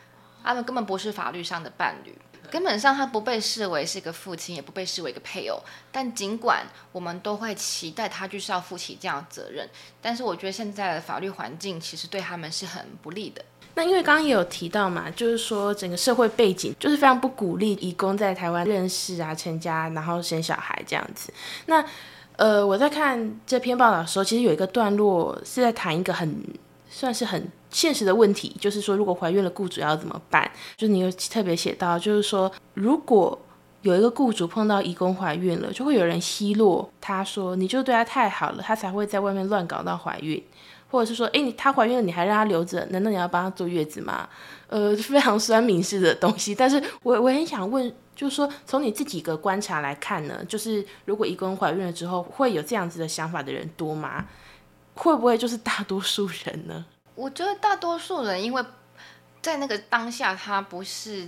[0.43, 2.17] 他们根本不是法律上的伴侣。
[2.51, 5.59] 根本上，他不被视为是一个父亲，也不被视为一个配偶。
[5.91, 9.67] 但尽管我们都会期待他就是要负起这样的责任，
[10.03, 13.43] 但是我觉得现在的法律环境其实对他们是很不利的。
[13.75, 21.33] 那因为刚刚也有提到嘛，就是说整个社会背景就是非常不鼓励义工在台湾认识啊、成家，然后生小孩这样子。
[21.67, 21.83] 那
[22.37, 26.43] 呃，我在看这篇报道的时候，其实有一个段落是在谈一个很
[26.89, 27.51] 算是很。
[27.71, 30.51] 现实的问题就是说，如果怀孕了，雇主要怎么办？
[30.77, 33.39] 就你有特别写到，就是说，如果
[33.81, 40.45] 有一个雇主碰到义工怀孕了，就会有人奚落他说，你就对他太好了，他才会在外面乱搞到怀孕，
[40.93, 44.29] 或者是说，哎，你她怀孕了，你还让她留着，难道你要帮她坐月子吗？
[44.69, 46.55] 呃， 非常酸民式的东西。
[46.55, 54.27] 但是 我我很想问，就是说，从你自己个观察来看呢，就是如果一个人怀孕了之后，会有这样子的想法的人多吗？
[54.95, 56.85] 会不会就是大多数人呢？
[57.15, 58.63] 我觉得大多数人，因为
[59.41, 61.27] 在那个当下，他不是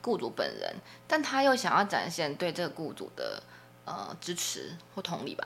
[0.00, 0.74] 雇主本人，
[1.08, 3.42] 但他又想要展现对这个雇主的
[3.84, 5.44] 呃支持或同理吧，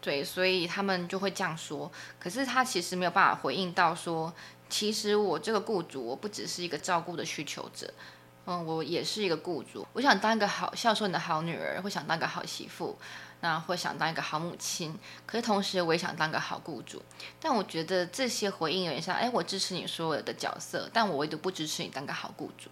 [0.00, 1.90] 对，所以他们就会这样说。
[2.18, 4.32] 可是他其实没有办法回应到说，
[4.68, 7.92] 其实我这个雇主，我不只是一个照顾的需求者，
[8.46, 12.96] 嗯，我也是一个雇主，我想当一个好孝顺的好女儿，会想当个好媳妇。
[13.40, 17.02] 那会想当一个好母亲，可是同时我也想当个好雇主。
[17.38, 22.70] 但我觉得这些回应有点像，哎，我支持你所有的角色，但我唯独不支持你当个好雇主。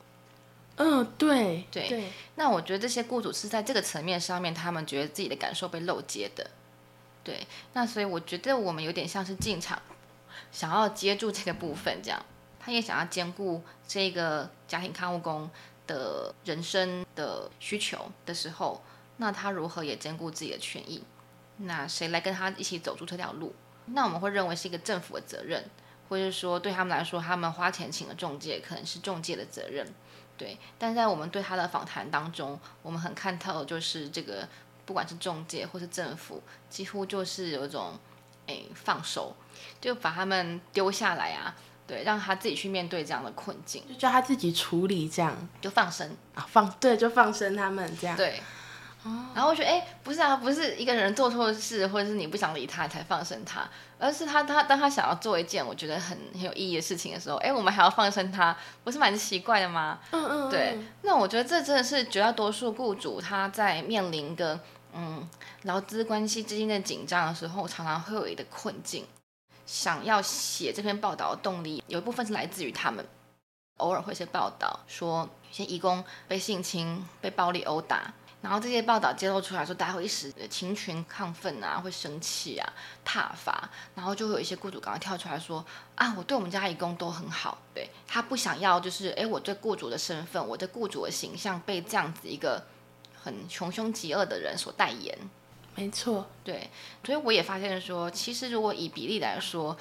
[0.76, 2.10] 嗯，对对。
[2.36, 6.50] 那我觉得这些雇主是在这个层面上面，他们觉得自己的感受被漏接的。
[7.24, 7.44] 对。
[7.72, 9.80] 那所以我觉得我们有点像是进场，
[10.52, 12.24] 想要接住这个部分，这样
[12.60, 15.50] 他也想要兼顾这个家庭看护工
[15.86, 18.84] 的人生的需求的时候。
[19.16, 21.00] 那他如何也兼顾自己的权益？
[21.58, 23.54] 那谁来跟他一起走出这条路？
[23.86, 25.64] 那我们会认为是一个政府的责任，
[26.08, 29.86] 或者说对他们来说，他们花钱请了中介，可能是中介的责任。
[30.36, 34.48] 对，但在我们对他的访谈当中，我们很看透，就是这个
[34.84, 37.98] 不管是中介或是政府，几乎就是有一种
[38.46, 39.34] 诶放手，
[39.80, 41.54] 就把他们丢下来啊，
[41.86, 48.42] 对，让他自己去面对这样的困境，就叫他自己处理，这样就放生啊，放对，就放生他们这样，对。
[49.34, 53.68] 然后我觉得，哎，不是啊，不是一个人做错事，或者是你不想理他才放生他，
[54.04, 59.98] 而是他他当他想要做一件我觉得很很有意义的事情的时候，哎，我们还要放生他，不是蛮奇怪的吗？
[60.10, 60.78] 嗯嗯，对。
[61.00, 64.60] 那我觉得这真的是绝大多数雇主他在面临一个
[64.92, 65.26] 嗯
[65.62, 69.06] 劳资关系之间的紧张的时候，常常会有一个困境。
[69.64, 73.02] 想要写这篇报道的动力，有一部分是来自于他们
[73.78, 78.12] 偶尔会些报道说，有些义工被性侵、被暴力殴打。
[78.44, 92.62] 然后这些报道揭露出来说，大家会一时情群亢奋啊，会生气啊，挞伐，然后就会有一些雇主赶快跳出来说啊，我对我们家义工都很好，对他不想要就是哎，我对雇主的身份，我对雇主的形象被这样子一个
[93.14, 95.18] 很穷凶极恶的人所代言。
[95.74, 96.68] 没错，对，
[97.02, 99.74] 所以我也发现说，其实如果以比例来说，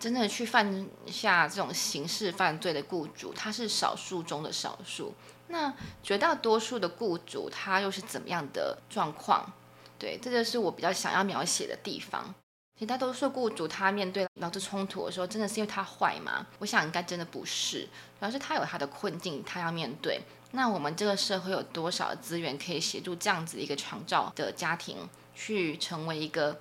[0.00, 5.14] 真的去犯下这种刑事犯罪的雇主，他是少数中的少数。
[5.48, 9.52] 那绝大多数的雇主他又是怎么样的状况？
[9.98, 12.34] 对，这就是我比较想要描写的地方。
[12.78, 16.46] 绝大多数雇主他面对劳资冲突的时候，真的是因为他坏吗？
[16.58, 17.84] 我想应该真的不是，
[18.18, 20.20] 主要是他有他的困境，他要面对。
[20.50, 26.58] 那我们这个社会有多少资源可以协助这样子一个长照的家庭，去成为一个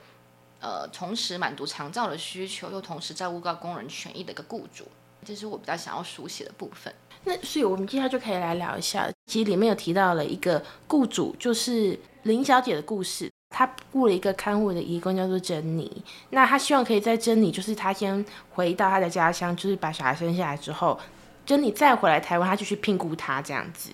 [0.62, 4.88] 呃同时满足长照的需求，又同时照顾到工人权益的一个雇主？
[5.26, 6.94] 这是我比较想要书写的部分。
[7.26, 9.10] 那所以，我们接下来就可以来聊一下。
[9.26, 13.30] 其实里面有提到了一个雇主，就是林小姐的故事。
[13.50, 16.04] 她雇了一个看护的义工，叫做珍妮。
[16.30, 21.00] 那她希望可以在珍妮，就是她先回到她的家乡，就是把小孩生下来之后，
[21.46, 23.92] 珍妮再回来台湾，她就去聘雇她这样子。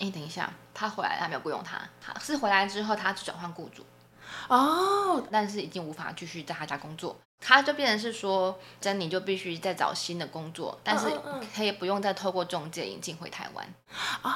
[0.00, 3.84] 哎，等一下，她回来，她没有雇佣她，她是回来之后，她转换雇主。
[4.48, 7.16] 哦，但是已经无法继续在她家工作，
[7.46, 11.06] 他就变成是说，珍妮就必须再找新的工作，但是
[11.54, 13.74] 可以不用再透过中介引进回台湾。
[14.22, 14.30] 哦，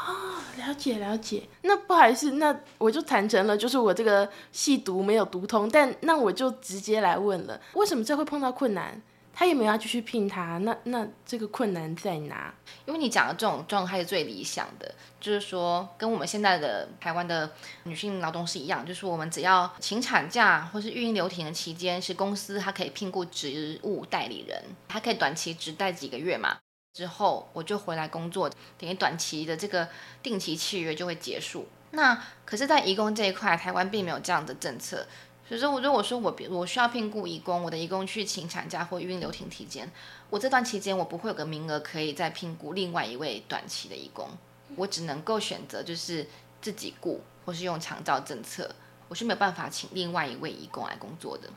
[0.58, 1.44] 了解了解。
[1.62, 9.00] 那不好意思，那我就谈成了，就是我这个细读没有读通，但那我就直接来问了，为什么这会碰到困难？
[9.38, 12.52] 他也没有要继续聘他，那那这个困难在哪？
[12.86, 17.48] 因为你讲的这种状态是最理想的，就是说跟我们现在的台湾的
[17.84, 26.58] 女性劳动是一样，就是我们只要请产假或是育婴留停的期间，是公司它可以聘雇职务代理人，它可以短期只带几个月嘛，
[26.92, 29.88] 之后我就回来工作，等于短期的这个
[30.20, 31.68] 定期契约就会结束。
[31.92, 35.06] 那可是，在移工这一块，台湾并没有这样的政策。
[35.48, 39.90] 所以说，我如果说我我需要聘雇义工，我的义工去请产假或孕留停期间，
[40.28, 44.28] 我这段期间我不会有个名额可以再聘雇另外一位短期的义工，
[44.76, 46.26] 我只能够选择就是
[46.60, 48.70] 自己雇，或是用长照政策，
[49.08, 51.48] 我是没有办法请另外一位义工来工作的。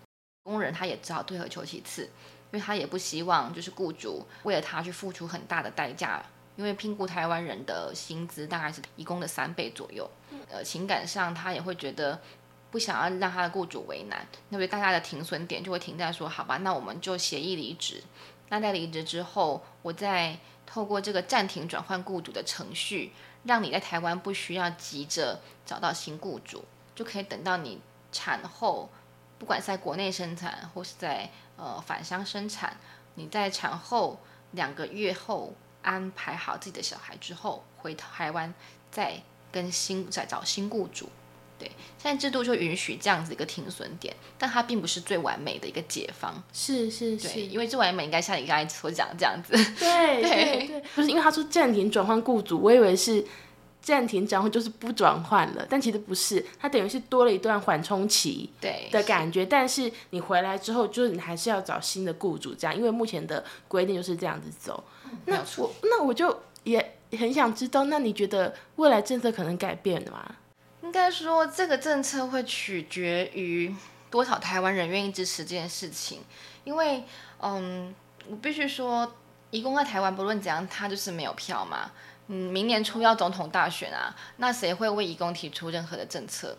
[0.43, 2.10] 工人他也只好退而求其次，因
[2.51, 6.25] 为他也不希望就是雇主为了他去付出很大的代价，
[6.56, 10.10] 因为聘雇台湾人的薪资大概是义工的三倍左右，
[10.49, 12.17] 呃，情感上他也会觉得。
[12.72, 18.02] 不想要让他的雇主为难，那么大家的停损点就会停在说，好吧，那我们就协议离职。
[18.48, 23.12] 那在离职之后，我再透过这个暂停转换雇主的程序，
[23.44, 26.64] 让你在台湾不需要急着找到新雇主，
[26.96, 27.82] 就可以等到你
[28.12, 28.90] 产后，
[29.38, 32.78] 不管是在国内生产或是在呃返乡生产，
[33.16, 34.20] 你在产后
[34.52, 38.54] 两个月后安排好自己的小孩之后，回台湾
[38.90, 41.10] 再跟新再找新雇主。
[41.62, 41.71] 对，
[42.02, 46.34] 现在制度就允许这样子一个停损点，但它并不是最完美的一个解方。
[46.52, 49.54] 是是是，因为最完美应该像你刚才所讲这样子。
[49.80, 53.24] 对对对，不是因为他说暂停转换雇主，我以为是
[53.80, 59.45] 暂停转换就是不转换了，但其实不是，它等于是多了一段缓冲期对的感觉。
[59.45, 64.84] 但是你回来之后，就是你还是要找新的雇主，这样，因为目前的规定就是这样子走。
[65.26, 70.36] 那我那我就也很想知道，那你觉得未来政策可能改变吗？
[70.84, 73.76] 应该说，这个政策会取决于
[74.10, 76.22] 多少台湾人愿意支持这件事情。
[76.63, 77.04] 因为，
[77.39, 77.94] 嗯，
[78.28, 79.15] 我必须说，
[79.52, 81.91] 移工在台湾不论怎样，他就是没有票嘛。
[82.28, 86.58] 嗯，明年初要总统大选啊，那谁会为移工提出任何的政策？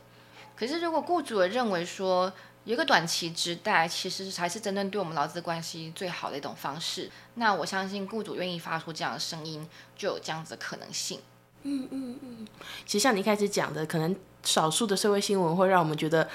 [0.57, 2.33] 可是，如果雇主认为说，
[2.65, 11.21] 有一个短期之待，其实才是真正对我们劳资关系最好的一种方式，那我相信雇主愿意发出这样的声音，就有这样子的可能性。
[11.65, 12.47] 嗯嗯嗯，
[12.85, 16.29] 其实像你一开始讲的，可能少数的社会新闻会让我们觉得，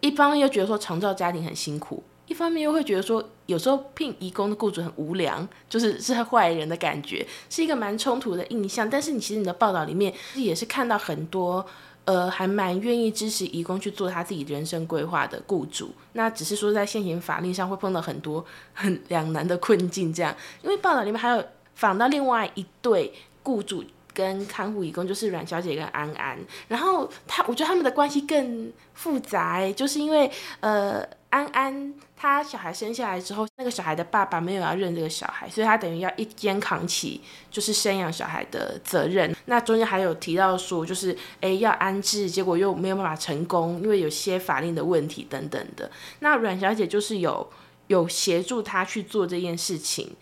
[0.00, 8.88] 一方面又觉得说长照家庭很辛苦，一方面又会觉得说有时候聘义工的雇主很无良，就是是坏人的感觉，是一个蛮冲突的印象。
[8.90, 11.64] 但是你其实你的报道里面也是看到很多，
[12.04, 15.90] 呃，还蛮愿意支持义工去做他自己人生规划的雇主。
[16.14, 20.34] 那只是说在现行法律上会碰到很多很两难的困境，这样。
[20.62, 21.44] 因为报道里面还有
[21.76, 23.12] 访到另外一对
[23.44, 23.84] 雇主。
[24.14, 37.20] 跟看护义工就是阮小姐跟安安，然后他我觉得他们的关系更复杂，就是因为呃安安她小孩生下来之后，那个小孩的爸爸没有要认这个小孩，所以他等于要一肩扛起
[37.50, 39.34] 就是生养小孩的责任。
[39.46, 45.90] 那中间还有提到说，就是诶要安置，结果又没有办法成功，因为有些法令的问题等等的。
[46.20, 47.50] 那阮小姐就是有
[47.88, 50.14] 有协助他去做这件事情。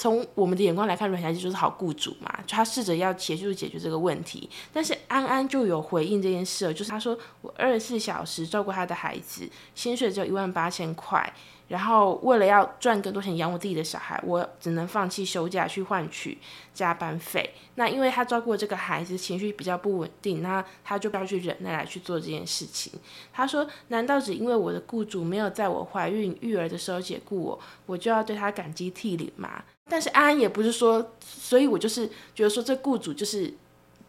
[0.00, 4.48] 从我们的眼光来看，阮小姐就是好雇主嘛，就她试着要协助解决这个问题。
[4.72, 11.30] 但是安安就有回应这件事，就是她说我二十四小时照顾她的孩子，薪水只有一万八千块。
[11.70, 16.36] 然后为了要赚更多钱养我自己的小孩，我只能放弃休假去换取
[16.74, 17.48] 加班费。
[17.76, 22.92] 那因为他照顾这个孩子情绪比较不稳定，那他就不要去忍耐来去做这件事情。
[23.32, 33.54] 他说：“难道只因为我的雇主没有在我怀孕育儿的时候解雇我，我就要对他感激涕零吗？”但是安安也不是说，所以我就是觉得说这雇主就是。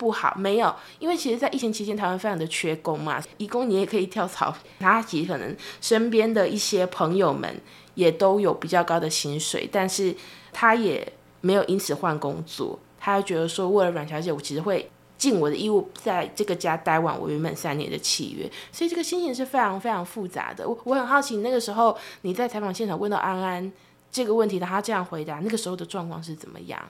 [0.01, 7.55] 不好，没有，因为其实，在疫情期间，台湾非常的缺工嘛，义工你也可以跳槽，他其实可能身边的一些朋友们
[7.93, 10.15] 也都有比较高的薪水，但是
[10.51, 11.07] 他也
[11.41, 20.67] 没有因此换工作，他觉得说，为了阮小姐，我其实会尽我的义务，在这个家待完我原本三年的契约，所以这个心情是非常非常复杂的。
[20.67, 23.71] 我我很好奇，那个时候你在采访现场问到安安
[24.11, 26.81] 这个问题，他这样回答，那个时候的状况是怎么样？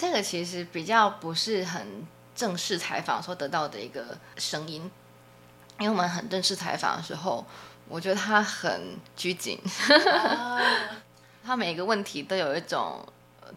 [0.00, 2.06] 这个其实比较不是很
[2.36, 4.88] 正式采访所得到的一个声音，
[5.80, 7.44] 因为我们很正式采访的时候，
[7.88, 9.58] 我觉得他很拘谨，
[11.44, 13.04] 他每一个问题都有一种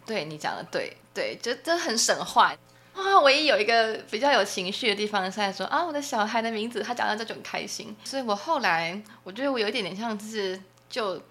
[0.04, 2.52] 对你讲的对对，就就很省话
[2.92, 3.20] 啊。
[3.20, 11.22] 唯一有一个比较有情绪的地方是在说啊，我的小孩的名字，他讲到这就很开心，所以我后来我觉得我有一点点像是就。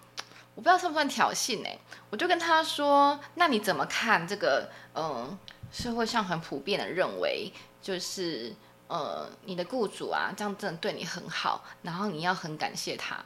[0.55, 1.77] 我不知道算不算挑衅哎，
[2.09, 4.69] 我就跟他说：“那你怎么看这个？
[4.93, 5.37] 嗯，
[5.71, 8.53] 社会上很普遍的认为，就是
[8.87, 13.23] 呃，你的雇主啊，这样真的对你很好，然后你要很感谢他。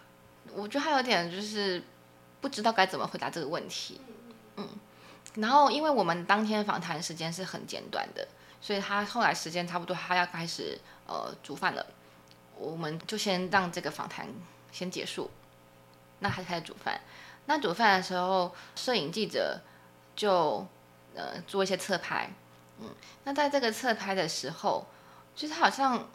[0.53, 1.83] 我觉得他有点就是
[2.39, 3.99] 不知道该怎么回答这个问题。
[4.57, 4.69] 嗯，
[5.33, 8.27] 然后因为我们当天访谈时间是很简短的，
[8.61, 11.83] 所以他后来时间差不多，他要开始呃煮饭了，
[12.55, 14.27] 我们就先让这个访谈
[14.71, 15.31] 先结束，
[16.19, 16.99] 那他就开始煮饭。
[17.47, 19.61] 那煮饭的时候，摄影记者
[20.15, 20.65] 就
[21.15, 22.29] 呃做一些侧拍，
[22.79, 22.89] 嗯，
[23.23, 24.87] 那在这个侧拍的时候，
[25.35, 26.07] 就是他好像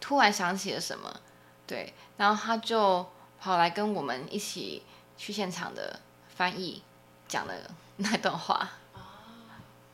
[0.00, 1.20] 突然想起了什么，
[1.66, 3.06] 对，然后他就
[3.40, 4.82] 跑来跟我们一起
[5.16, 6.00] 去现场的
[6.34, 6.82] 翻译
[7.28, 7.54] 讲了
[7.98, 8.68] 那段话，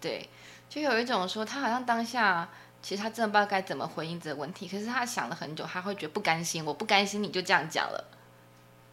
[0.01, 0.30] 对，
[0.70, 2.49] 就有一种说他好像当下
[2.80, 8.05] 其实他真的不知道该怎么回应这个问题，可是他想了很久，他会觉得不甘心，我不甘心你就这样讲了，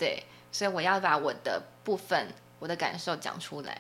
[0.01, 0.23] 对。
[0.51, 2.27] 所以我要把我的部分、
[2.59, 3.79] 我的感受讲出来。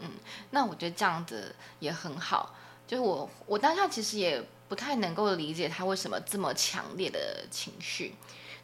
[0.00, 0.10] 嗯
[0.50, 2.56] 那我觉得这样子也很好。
[2.86, 8.16] 就是我，我当下其实也不太能够理解他为什么这么强烈的情绪。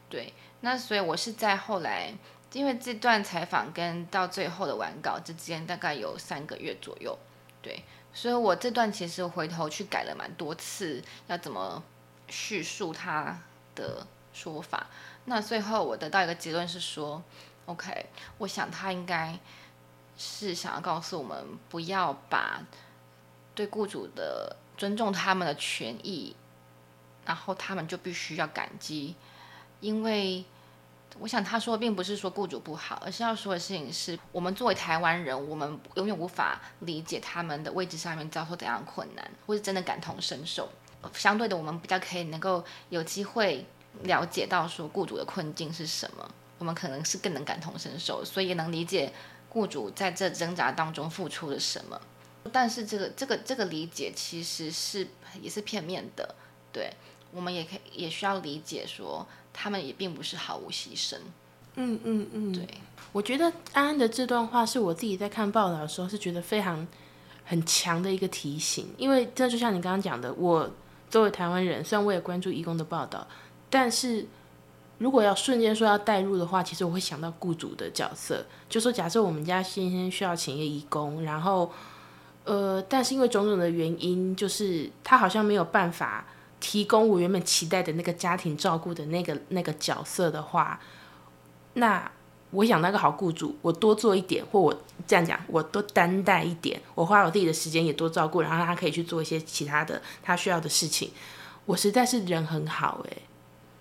[0.08, 2.12] 对，那所以我是在后来，
[2.52, 7.16] 因为这段采访跟到最后的完稿之间大概有三个月左右。
[7.60, 11.82] 对，所以我这段其实回头去改了蛮多次，要怎么
[12.28, 13.40] 叙述他
[13.76, 14.88] 的说法。
[15.24, 17.22] 那最后我得到一个结论是说
[17.66, 18.06] ，OK，
[18.38, 19.38] 我想他应该
[20.18, 22.60] 是想要告诉我们，不要把
[23.54, 26.34] 对雇主的尊重他们的权益，
[27.24, 29.14] 然后他们就必须要感激，
[29.78, 30.44] 因为
[31.20, 40.68] 我想他说的并不是说雇主不好，而是要说的事情是我们作为台湾人，我们永远无法理解他们的位置上面遭受怎样困难，或是真的感同身受。
[41.14, 43.64] 相对的，我们比较可以能够有机会。
[44.02, 46.28] 了解到说雇主的困境是什么，
[46.58, 49.12] 我们可能是更能感同身受，所以也能理解
[49.48, 52.00] 雇主在这挣扎当中付出了什么。
[52.52, 55.06] 但是这个这个这个理解其实是
[55.40, 56.34] 也是片面的，
[56.72, 56.92] 对
[57.32, 61.16] 我们也可以也需要理解说他们也并不是毫无牺牲。
[61.76, 62.66] 嗯嗯嗯，对，
[63.12, 66.86] 我觉得安安的这段话是我自己在看报道的时候是觉得非常
[67.44, 70.68] 很强的一个提醒，因为这就像你刚刚讲的，我
[71.08, 73.26] 作为台湾人，虽然我也关注义工的报道。
[73.72, 74.26] 但是，
[74.98, 78.44] 如果要瞬间说要代入的话，其实我会想到雇主的角色。
[78.68, 81.72] 就说假设我们家先生需要请一个义工，然后，
[82.44, 86.26] 呃，但是因为种种的原因，就是他好像没有办法
[86.60, 90.78] 提供我原本期待的那个家庭照顾的那个那个角色的话，
[91.72, 92.12] 那
[92.50, 101.10] 我想那个好雇主，我多做一点，或我这样讲，我多担待一点，我花我自己的时间也多照顾，然后他可以去做一些其他的他需要的事情。
[101.64, 103.22] 我实在是人很好诶。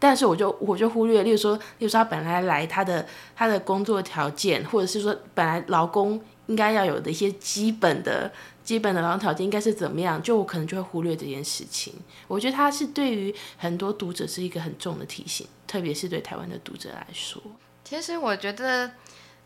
[0.02, 8.32] 但是我就我就忽略，例如说，例如说他本来来他的他的工作条件，或者是说本来劳工应该要有的一些基本的
[8.64, 11.94] 基本的劳动条件应该是怎么样，就我可能就会忽略这件事情。
[12.28, 17.40] 我觉得他是对于很多读者是一个很重的提醒，特别是对台湾的读者来说。
[17.84, 18.90] 其实我觉得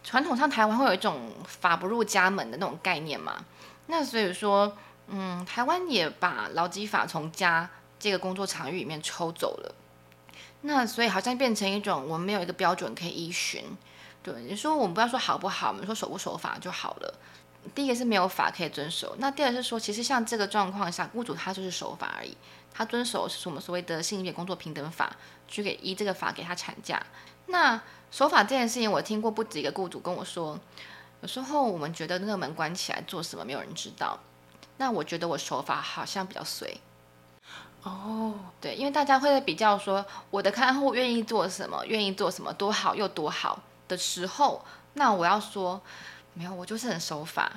[0.06, 3.44] 传统上台湾会有一种法不入家门的那种概念嘛，
[3.88, 4.72] 那所以说，
[5.10, 9.76] 嗯，台湾也把劳基法从家这个工作场域里面抽走了。
[10.68, 13.64] 那所以好像变成一种我们没有一个标准可以依循，
[14.24, 17.14] 对你说我们不要说好不好，我们说守不守法就好了。
[17.76, 22.36] 第一个是没有法可以遵守，那第二是说其实像这个状况下，雇主他就是守法而已，
[22.74, 25.16] 他遵守是我们所谓的性别工作平等法，
[25.48, 27.00] 去给依这个法给他产假。
[27.48, 30.60] 那守法这件事情，我听过不止一个雇主跟我说，
[31.22, 34.20] 有时候我们觉得那个门关起来做什么没有人知道，
[34.78, 36.80] 那我觉得我守法好像比较随。
[37.86, 45.80] 哦，对，因为大家会在比较说我的看护愿意做什么，愿意做什么多好又多好的时候，那我要说
[46.34, 47.52] 没有，我就是很守法，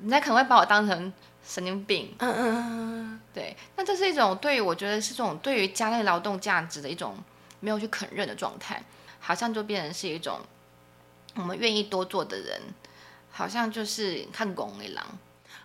[0.00, 1.12] 人家可能会把我当成
[1.46, 2.12] 神经病。
[2.18, 7.16] 嗯嗯嗯，对，那这是一种对于我觉得是这种对于家内劳动价值的一种
[7.60, 8.82] 没有去肯认的状态，
[9.20, 10.40] 好像就变成是一种
[11.36, 12.60] 我们愿意多做的人，
[13.30, 15.06] 好像就是看拱一狼。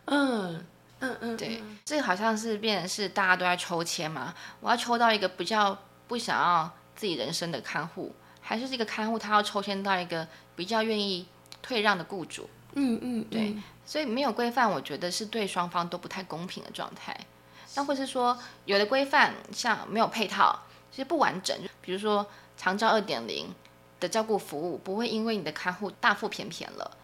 [0.05, 0.63] 嗯。
[0.99, 4.33] 嗯嗯，对，这个好像是变成是大家都在抽签嘛。
[4.59, 5.77] 我要抽到一个比较
[6.07, 11.27] 不想要自己人生的看护，还是这个看护他要抽签到一个比较愿意
[11.61, 12.49] 退让的雇主？
[12.73, 17.15] 嗯嗯，对，所以没有规范，我觉得是对双方都不太公平的状态。
[17.75, 18.35] 那或是说
[18.65, 22.25] 有的规范像没有配套，其实不完整，比如说
[22.57, 23.53] 长照二点零
[23.99, 26.97] 的照顾服务，不会因为你的看护大腹便便了，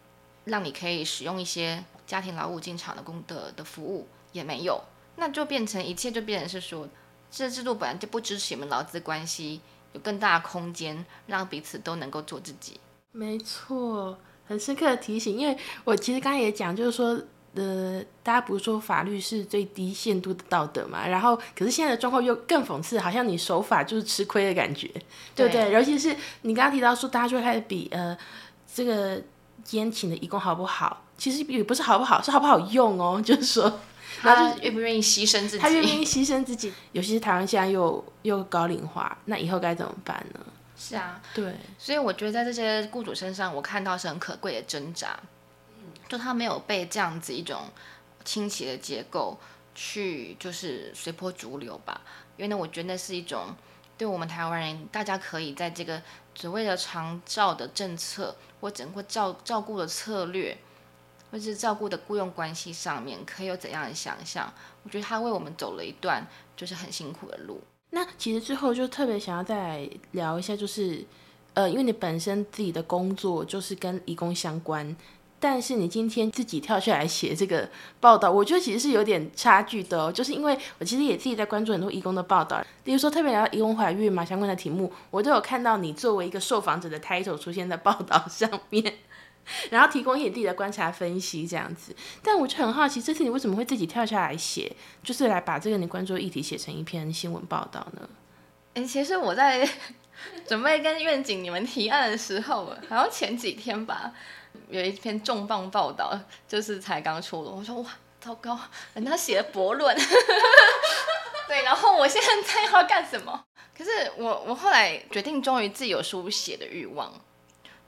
[0.46, 1.84] 让你可以使用一些。
[2.06, 4.82] 家庭劳务进场的功德的服务也没有，
[5.16, 6.88] 那就变成一切就变成是说，
[7.32, 9.62] 这制度本来就不支持你们劳资关系
[9.93, 12.80] 有更大的空间，让彼此都能够做自己。
[13.12, 17.20] 没错，很深刻的提醒，因为我其实刚刚也讲，就是说，
[17.56, 24.88] 呃，大家不是说法律是最低限度的道德嘛，然后可是现在的状况又更讽刺，好像你守法就是吃亏的感觉，
[25.36, 25.72] 对不对？
[25.72, 28.18] 尤其是你刚刚提到说，大家就开始比呃。
[28.76, 29.22] 这个
[29.70, 33.80] 烟请的义工好不好，其实也不是好不好，是好不好用哦， 就是说。
[34.22, 35.57] 然后他愿不愿意牺牲自己？
[35.57, 40.39] 他愿意牺牲自己，尤其是台湾现在又又高龄化，那以后该怎么办呢？
[40.78, 45.20] 是啊，对，所以我觉得在这些雇主身上，我看到是很可贵的挣扎，
[46.07, 47.64] 就他没有被这样子一种
[48.24, 49.38] 倾斜的结构
[49.76, 51.99] 去就是随波逐流吧，
[52.38, 53.47] 因为呢，我觉得那是一种
[53.97, 56.01] 对我们台湾人，大家可以在这个
[56.36, 60.57] 所谓的长照的政策或整个照照顾的策略。
[61.34, 64.53] 或是照顾的雇佣关系上面，可以有怎样的想象？
[64.84, 66.23] 我觉得他为我们走了一段
[66.55, 67.59] 就是很辛苦的路。
[67.89, 71.03] 那其实最后就特别想要再聊一下，就是
[71.55, 74.95] 呃，因为你本身自己的工作就是跟义工相关，
[75.39, 77.67] 但是你今天自己跳下来写这个
[77.99, 80.11] 报道，我觉得其实是有点差距的哦。
[80.11, 88.99] 就是因为我其实也自己在关注很多义工的报道，例如说特别聊义工怀孕嘛相关的题目，我都有看到你作为一个受访者的 title 出现在报道上面。
[89.72, 98.10] 然后提供一点自己的观察分析这样子，但我就很好奇，这次你为什么会自己跳下来写，就是来把这个你关注的议题写成一篇新闻报道呢？
[98.76, 99.68] 哎，其实我在
[100.48, 104.12] 准备跟愿景你们提案的时候，好像前几天吧，
[104.70, 106.18] 有一篇重磅报道，
[106.48, 107.89] 就是才刚出了，我说哇，
[108.22, 108.58] 糟糕，
[108.94, 109.96] 人家写博论，
[111.48, 113.44] 对，然后我现在要干什么？
[113.78, 117.12] 可是我我后来决定，终于自己有书写的欲望。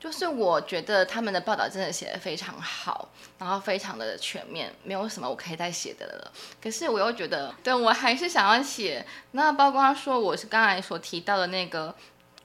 [0.06, 6.32] 就是我觉得他们的报道真的写的非常好，然后非常的全面，没有什么我可以再写的了。
[6.62, 9.04] 可是我又觉得，对我还是想要写。
[9.32, 11.96] 那包括说我是刚才所提到的那个，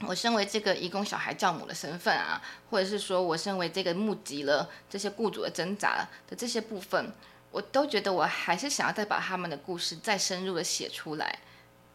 [0.07, 2.41] 我身为这个义工小孩教母的身份啊，
[2.71, 7.13] 或者是说我身为这个募集了这些雇主的挣扎的这些部分，
[7.51, 11.39] 我都觉得我还是想要再把他们的故事再深入的写出来，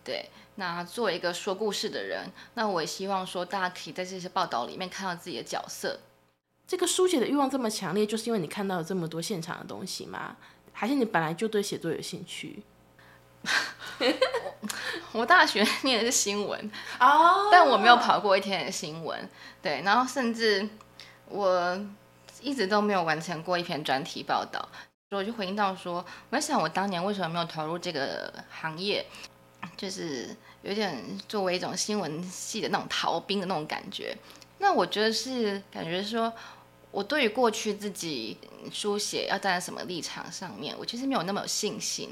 [0.03, 0.29] 对。
[0.55, 5.99] 那作为一个说故事的人，那我也希望说，大家可以在这些报道里面看到自己的角色。
[6.67, 10.35] 这个书写的欲望这么强烈，就是因为你看到了这么多现场的东西吗？
[10.73, 12.63] 还是你本来就对写作有兴趣？
[15.11, 19.29] 我大学念的是新闻哦，但我没有跑过一天的新闻。
[19.61, 20.67] 对，然后甚至
[21.29, 21.79] 我
[22.41, 24.67] 一直都没有完成过一篇专题报道。
[25.11, 29.05] 所以我就回应到说，我在想我当年为什么没有投入这个行业。
[29.77, 34.17] 就是有点作为一种新闻系的那种逃兵的那种感觉，
[34.59, 36.33] 那我觉得是感觉说，
[36.91, 38.37] 我对于过去自己
[38.71, 42.09] 书写要站在什么立场上面，我其实没有那么有信心。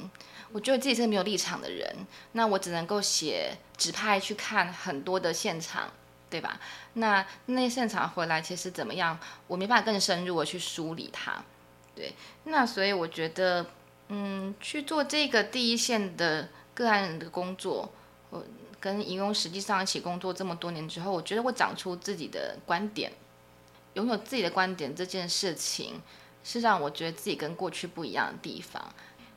[0.52, 1.96] 我觉得自己是没有立场的人，
[2.34, 5.92] 那我只能够写指派去看很多的现场，
[6.30, 6.60] 对吧？
[6.94, 11.44] 那那现场回来其实怎么样，我没办法更深入的去梳理它，
[11.96, 12.14] 对。
[12.44, 13.66] 那所以我觉得，
[14.10, 16.50] 嗯，去做这个第一线的。
[16.74, 17.92] 个案的工作，
[18.30, 18.44] 我
[18.80, 23.12] 跟义工实际上一起工作这么多年之后，我觉得我长出自己的观点，
[23.94, 26.02] 拥有自己的观点这件事情，
[26.44, 28.84] 是让我觉得自己跟过去不一样的地方，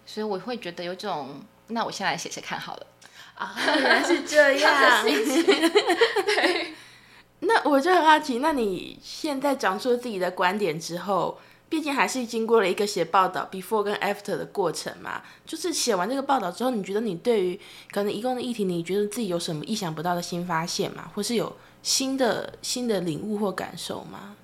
[0.05, 2.87] 所以我会觉得有种，那我先来写写看好了。
[3.34, 5.05] 啊，原来是这样。
[5.05, 6.74] 对。
[7.41, 11.39] 那我就很好奇，那你现在讲出自己的观点之后？
[11.69, 17.61] 毕竟还是经过了一个写报道 before 跟 after 的过程嘛，就是写完这个报道之后，你觉得你对于
[17.91, 21.11] 可能一共的议题，你觉得自己有什么意想不到的新发现吗？
[21.14, 24.37] 或是有新的新的领悟或感受吗？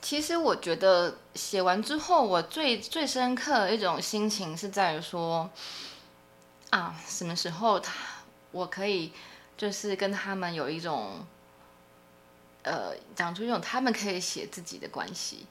[0.00, 5.50] 其实我觉得写完之后，我最最深刻的一种心情是在于说，
[6.70, 7.92] 啊，什么时候他
[8.52, 9.12] 我可以
[9.56, 11.26] 就是跟他们有一种，
[12.62, 15.44] 呃，讲出一种他们可以写自己的关系。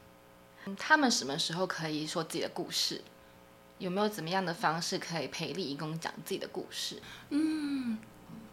[0.76, 3.01] 他们什么时候可以说自己的故事？
[3.78, 6.99] 有没有怎么样的方式可以陪立义工讲自己的故事？
[7.30, 7.99] 嗯，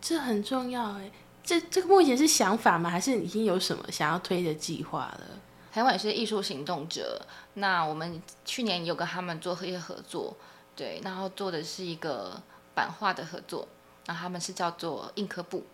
[0.00, 1.10] 这很重要哎。
[1.42, 2.90] 这这个目前是想法吗？
[2.90, 5.26] 还是已经有什么想要推的计划了？
[5.72, 7.20] 台湾也是艺术行动者，
[7.54, 10.36] 那我们去年有跟他们做一些合作，
[10.76, 12.40] 对，然后做的是一个
[12.74, 13.66] 版画的合作，
[14.06, 15.64] 那他们是叫做印刻部，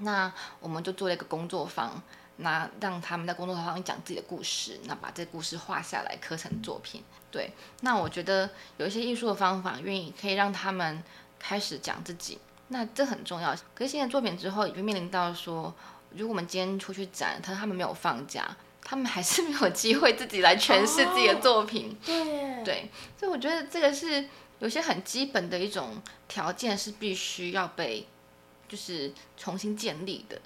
[0.00, 2.02] 那我们就做了一个工作坊。
[2.36, 7.02] 那让他们在工作台上讲自己的故事，那把这故事画下来刻成作品。
[7.30, 11.02] 对，那我觉得有一些艺术的方法，愿意可以让他们
[11.38, 13.54] 开始讲自己，那这很重要。
[13.74, 15.74] 可是现在作品之后，也会面临到说，
[16.10, 21.96] 如果我们今天出去展，他他们没有放假，他们还是没有机会自己来诠释自己的作品。
[22.04, 24.28] 对，对，所以我觉得这个是
[24.58, 28.06] 有些很基本的一种条件，是必须要被
[28.68, 30.40] 就是重新建立的。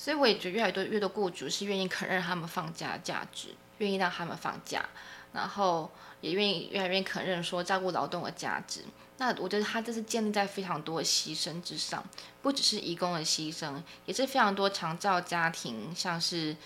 [0.00, 4.88] 所以我也觉得越来越多越多雇主是愿意肯认他们放假的价值，愿意让他们放假，
[5.32, 5.90] 然后
[6.20, 8.84] 也愿意越来越肯认说照顾劳动的价值。
[9.16, 12.08] 那我觉得他这是建立在非常多的牺牲之上，
[12.40, 16.56] 不只是义工的牺牲，也是非常多长照家庭，像是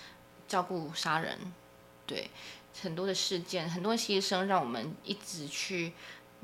[0.47, 1.35] 照顾杀人，
[2.05, 2.29] 对
[2.83, 5.93] 很多的事件，很多牺牲，让我们一直去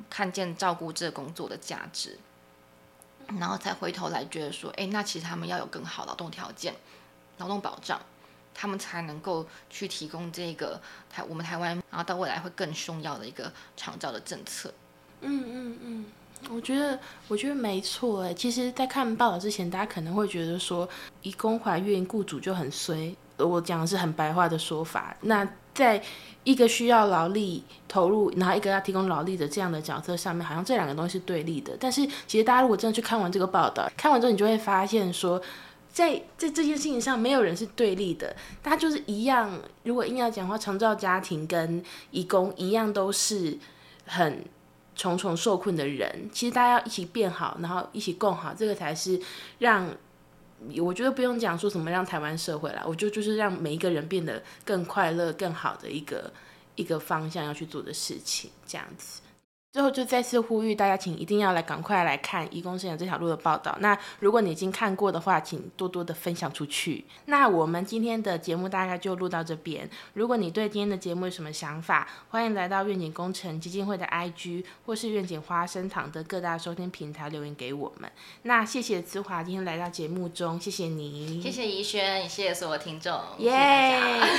[0.10, 2.18] 看见照顾这个工作的价值，
[3.38, 6.74] 然后才回头来觉得说，哎，那其实他们要有更好劳动条件、
[7.38, 8.00] 劳动保障，
[8.54, 14.74] 他们才能够去提供这个台我们台湾，然后到未来会更重要的一个长照的政策。
[15.22, 16.06] 嗯嗯嗯。
[16.50, 18.34] 我觉得，我觉得没错哎。
[18.34, 20.88] 其实，在看报道之前，大家可能会觉得说，
[21.22, 23.14] 移工怀孕，雇主就很衰。
[23.48, 25.16] 我讲的是很白话的说法。
[25.22, 26.02] 那在
[26.44, 31.78] 一个需要劳力投入，然后一个要提供劳力的这样的角色上面，好像这两个东西是对立的。
[31.80, 35.42] 但是，其实大家如果真的去看完这个报道，看完之后，你就会发现说，
[35.92, 39.52] 在在这件事情上，没有人是对立的，大家就是一样。
[39.84, 43.58] 如果硬要讲话，长照家庭跟移工一样，都是
[44.06, 44.44] 很。
[44.96, 49.18] 重重受困的人，其实大家要一起变好，然后一起共好，这个才是
[49.60, 49.90] 让
[50.78, 56.32] 我觉得不用讲说什么让台湾社会啦，我就就是让每一个人变得更快乐、更好的一个
[56.76, 59.22] 一个方向要去做的事情，这样子。
[59.72, 63.78] 最后就再次呼吁大家，请一定要来赶快来看《移工生涯这条路》的报道。
[63.82, 67.06] 那如果你已经看过的话，请多多的分享出去。
[67.26, 69.88] 那我们今天的节目大概就录到这边。
[70.14, 78.12] 如果你对今天的节目有什么想法，欢迎来到愿景工程基金会的 IG 或是愿景花生堂的各大收听平台留言给我们。
[78.42, 83.52] 那谢谢姿华今天来到节目中，谢谢你，谢谢怡轩，也谢谢所有听众，耶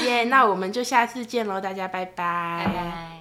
[0.05, 0.25] 耶。
[0.25, 3.20] 那我们就下次见喽，大家拜拜，拜拜。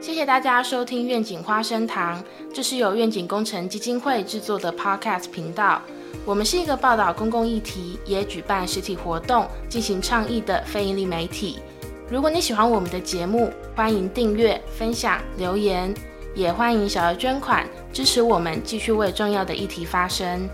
[0.00, 2.24] 谢谢大家收听愿景花生堂，
[2.54, 5.82] 这是由愿景工程基金会制作的 Podcast 频道。
[6.24, 11.58] 我们是一个报道公共议题，也举办实体活动、进行倡议的非营利媒体。
[12.08, 15.92] 如果你喜欢我们的节目，欢迎订阅、分享、留言，
[16.34, 20.48] 也欢迎小额捐款支持我们，继续为重要的议题发声。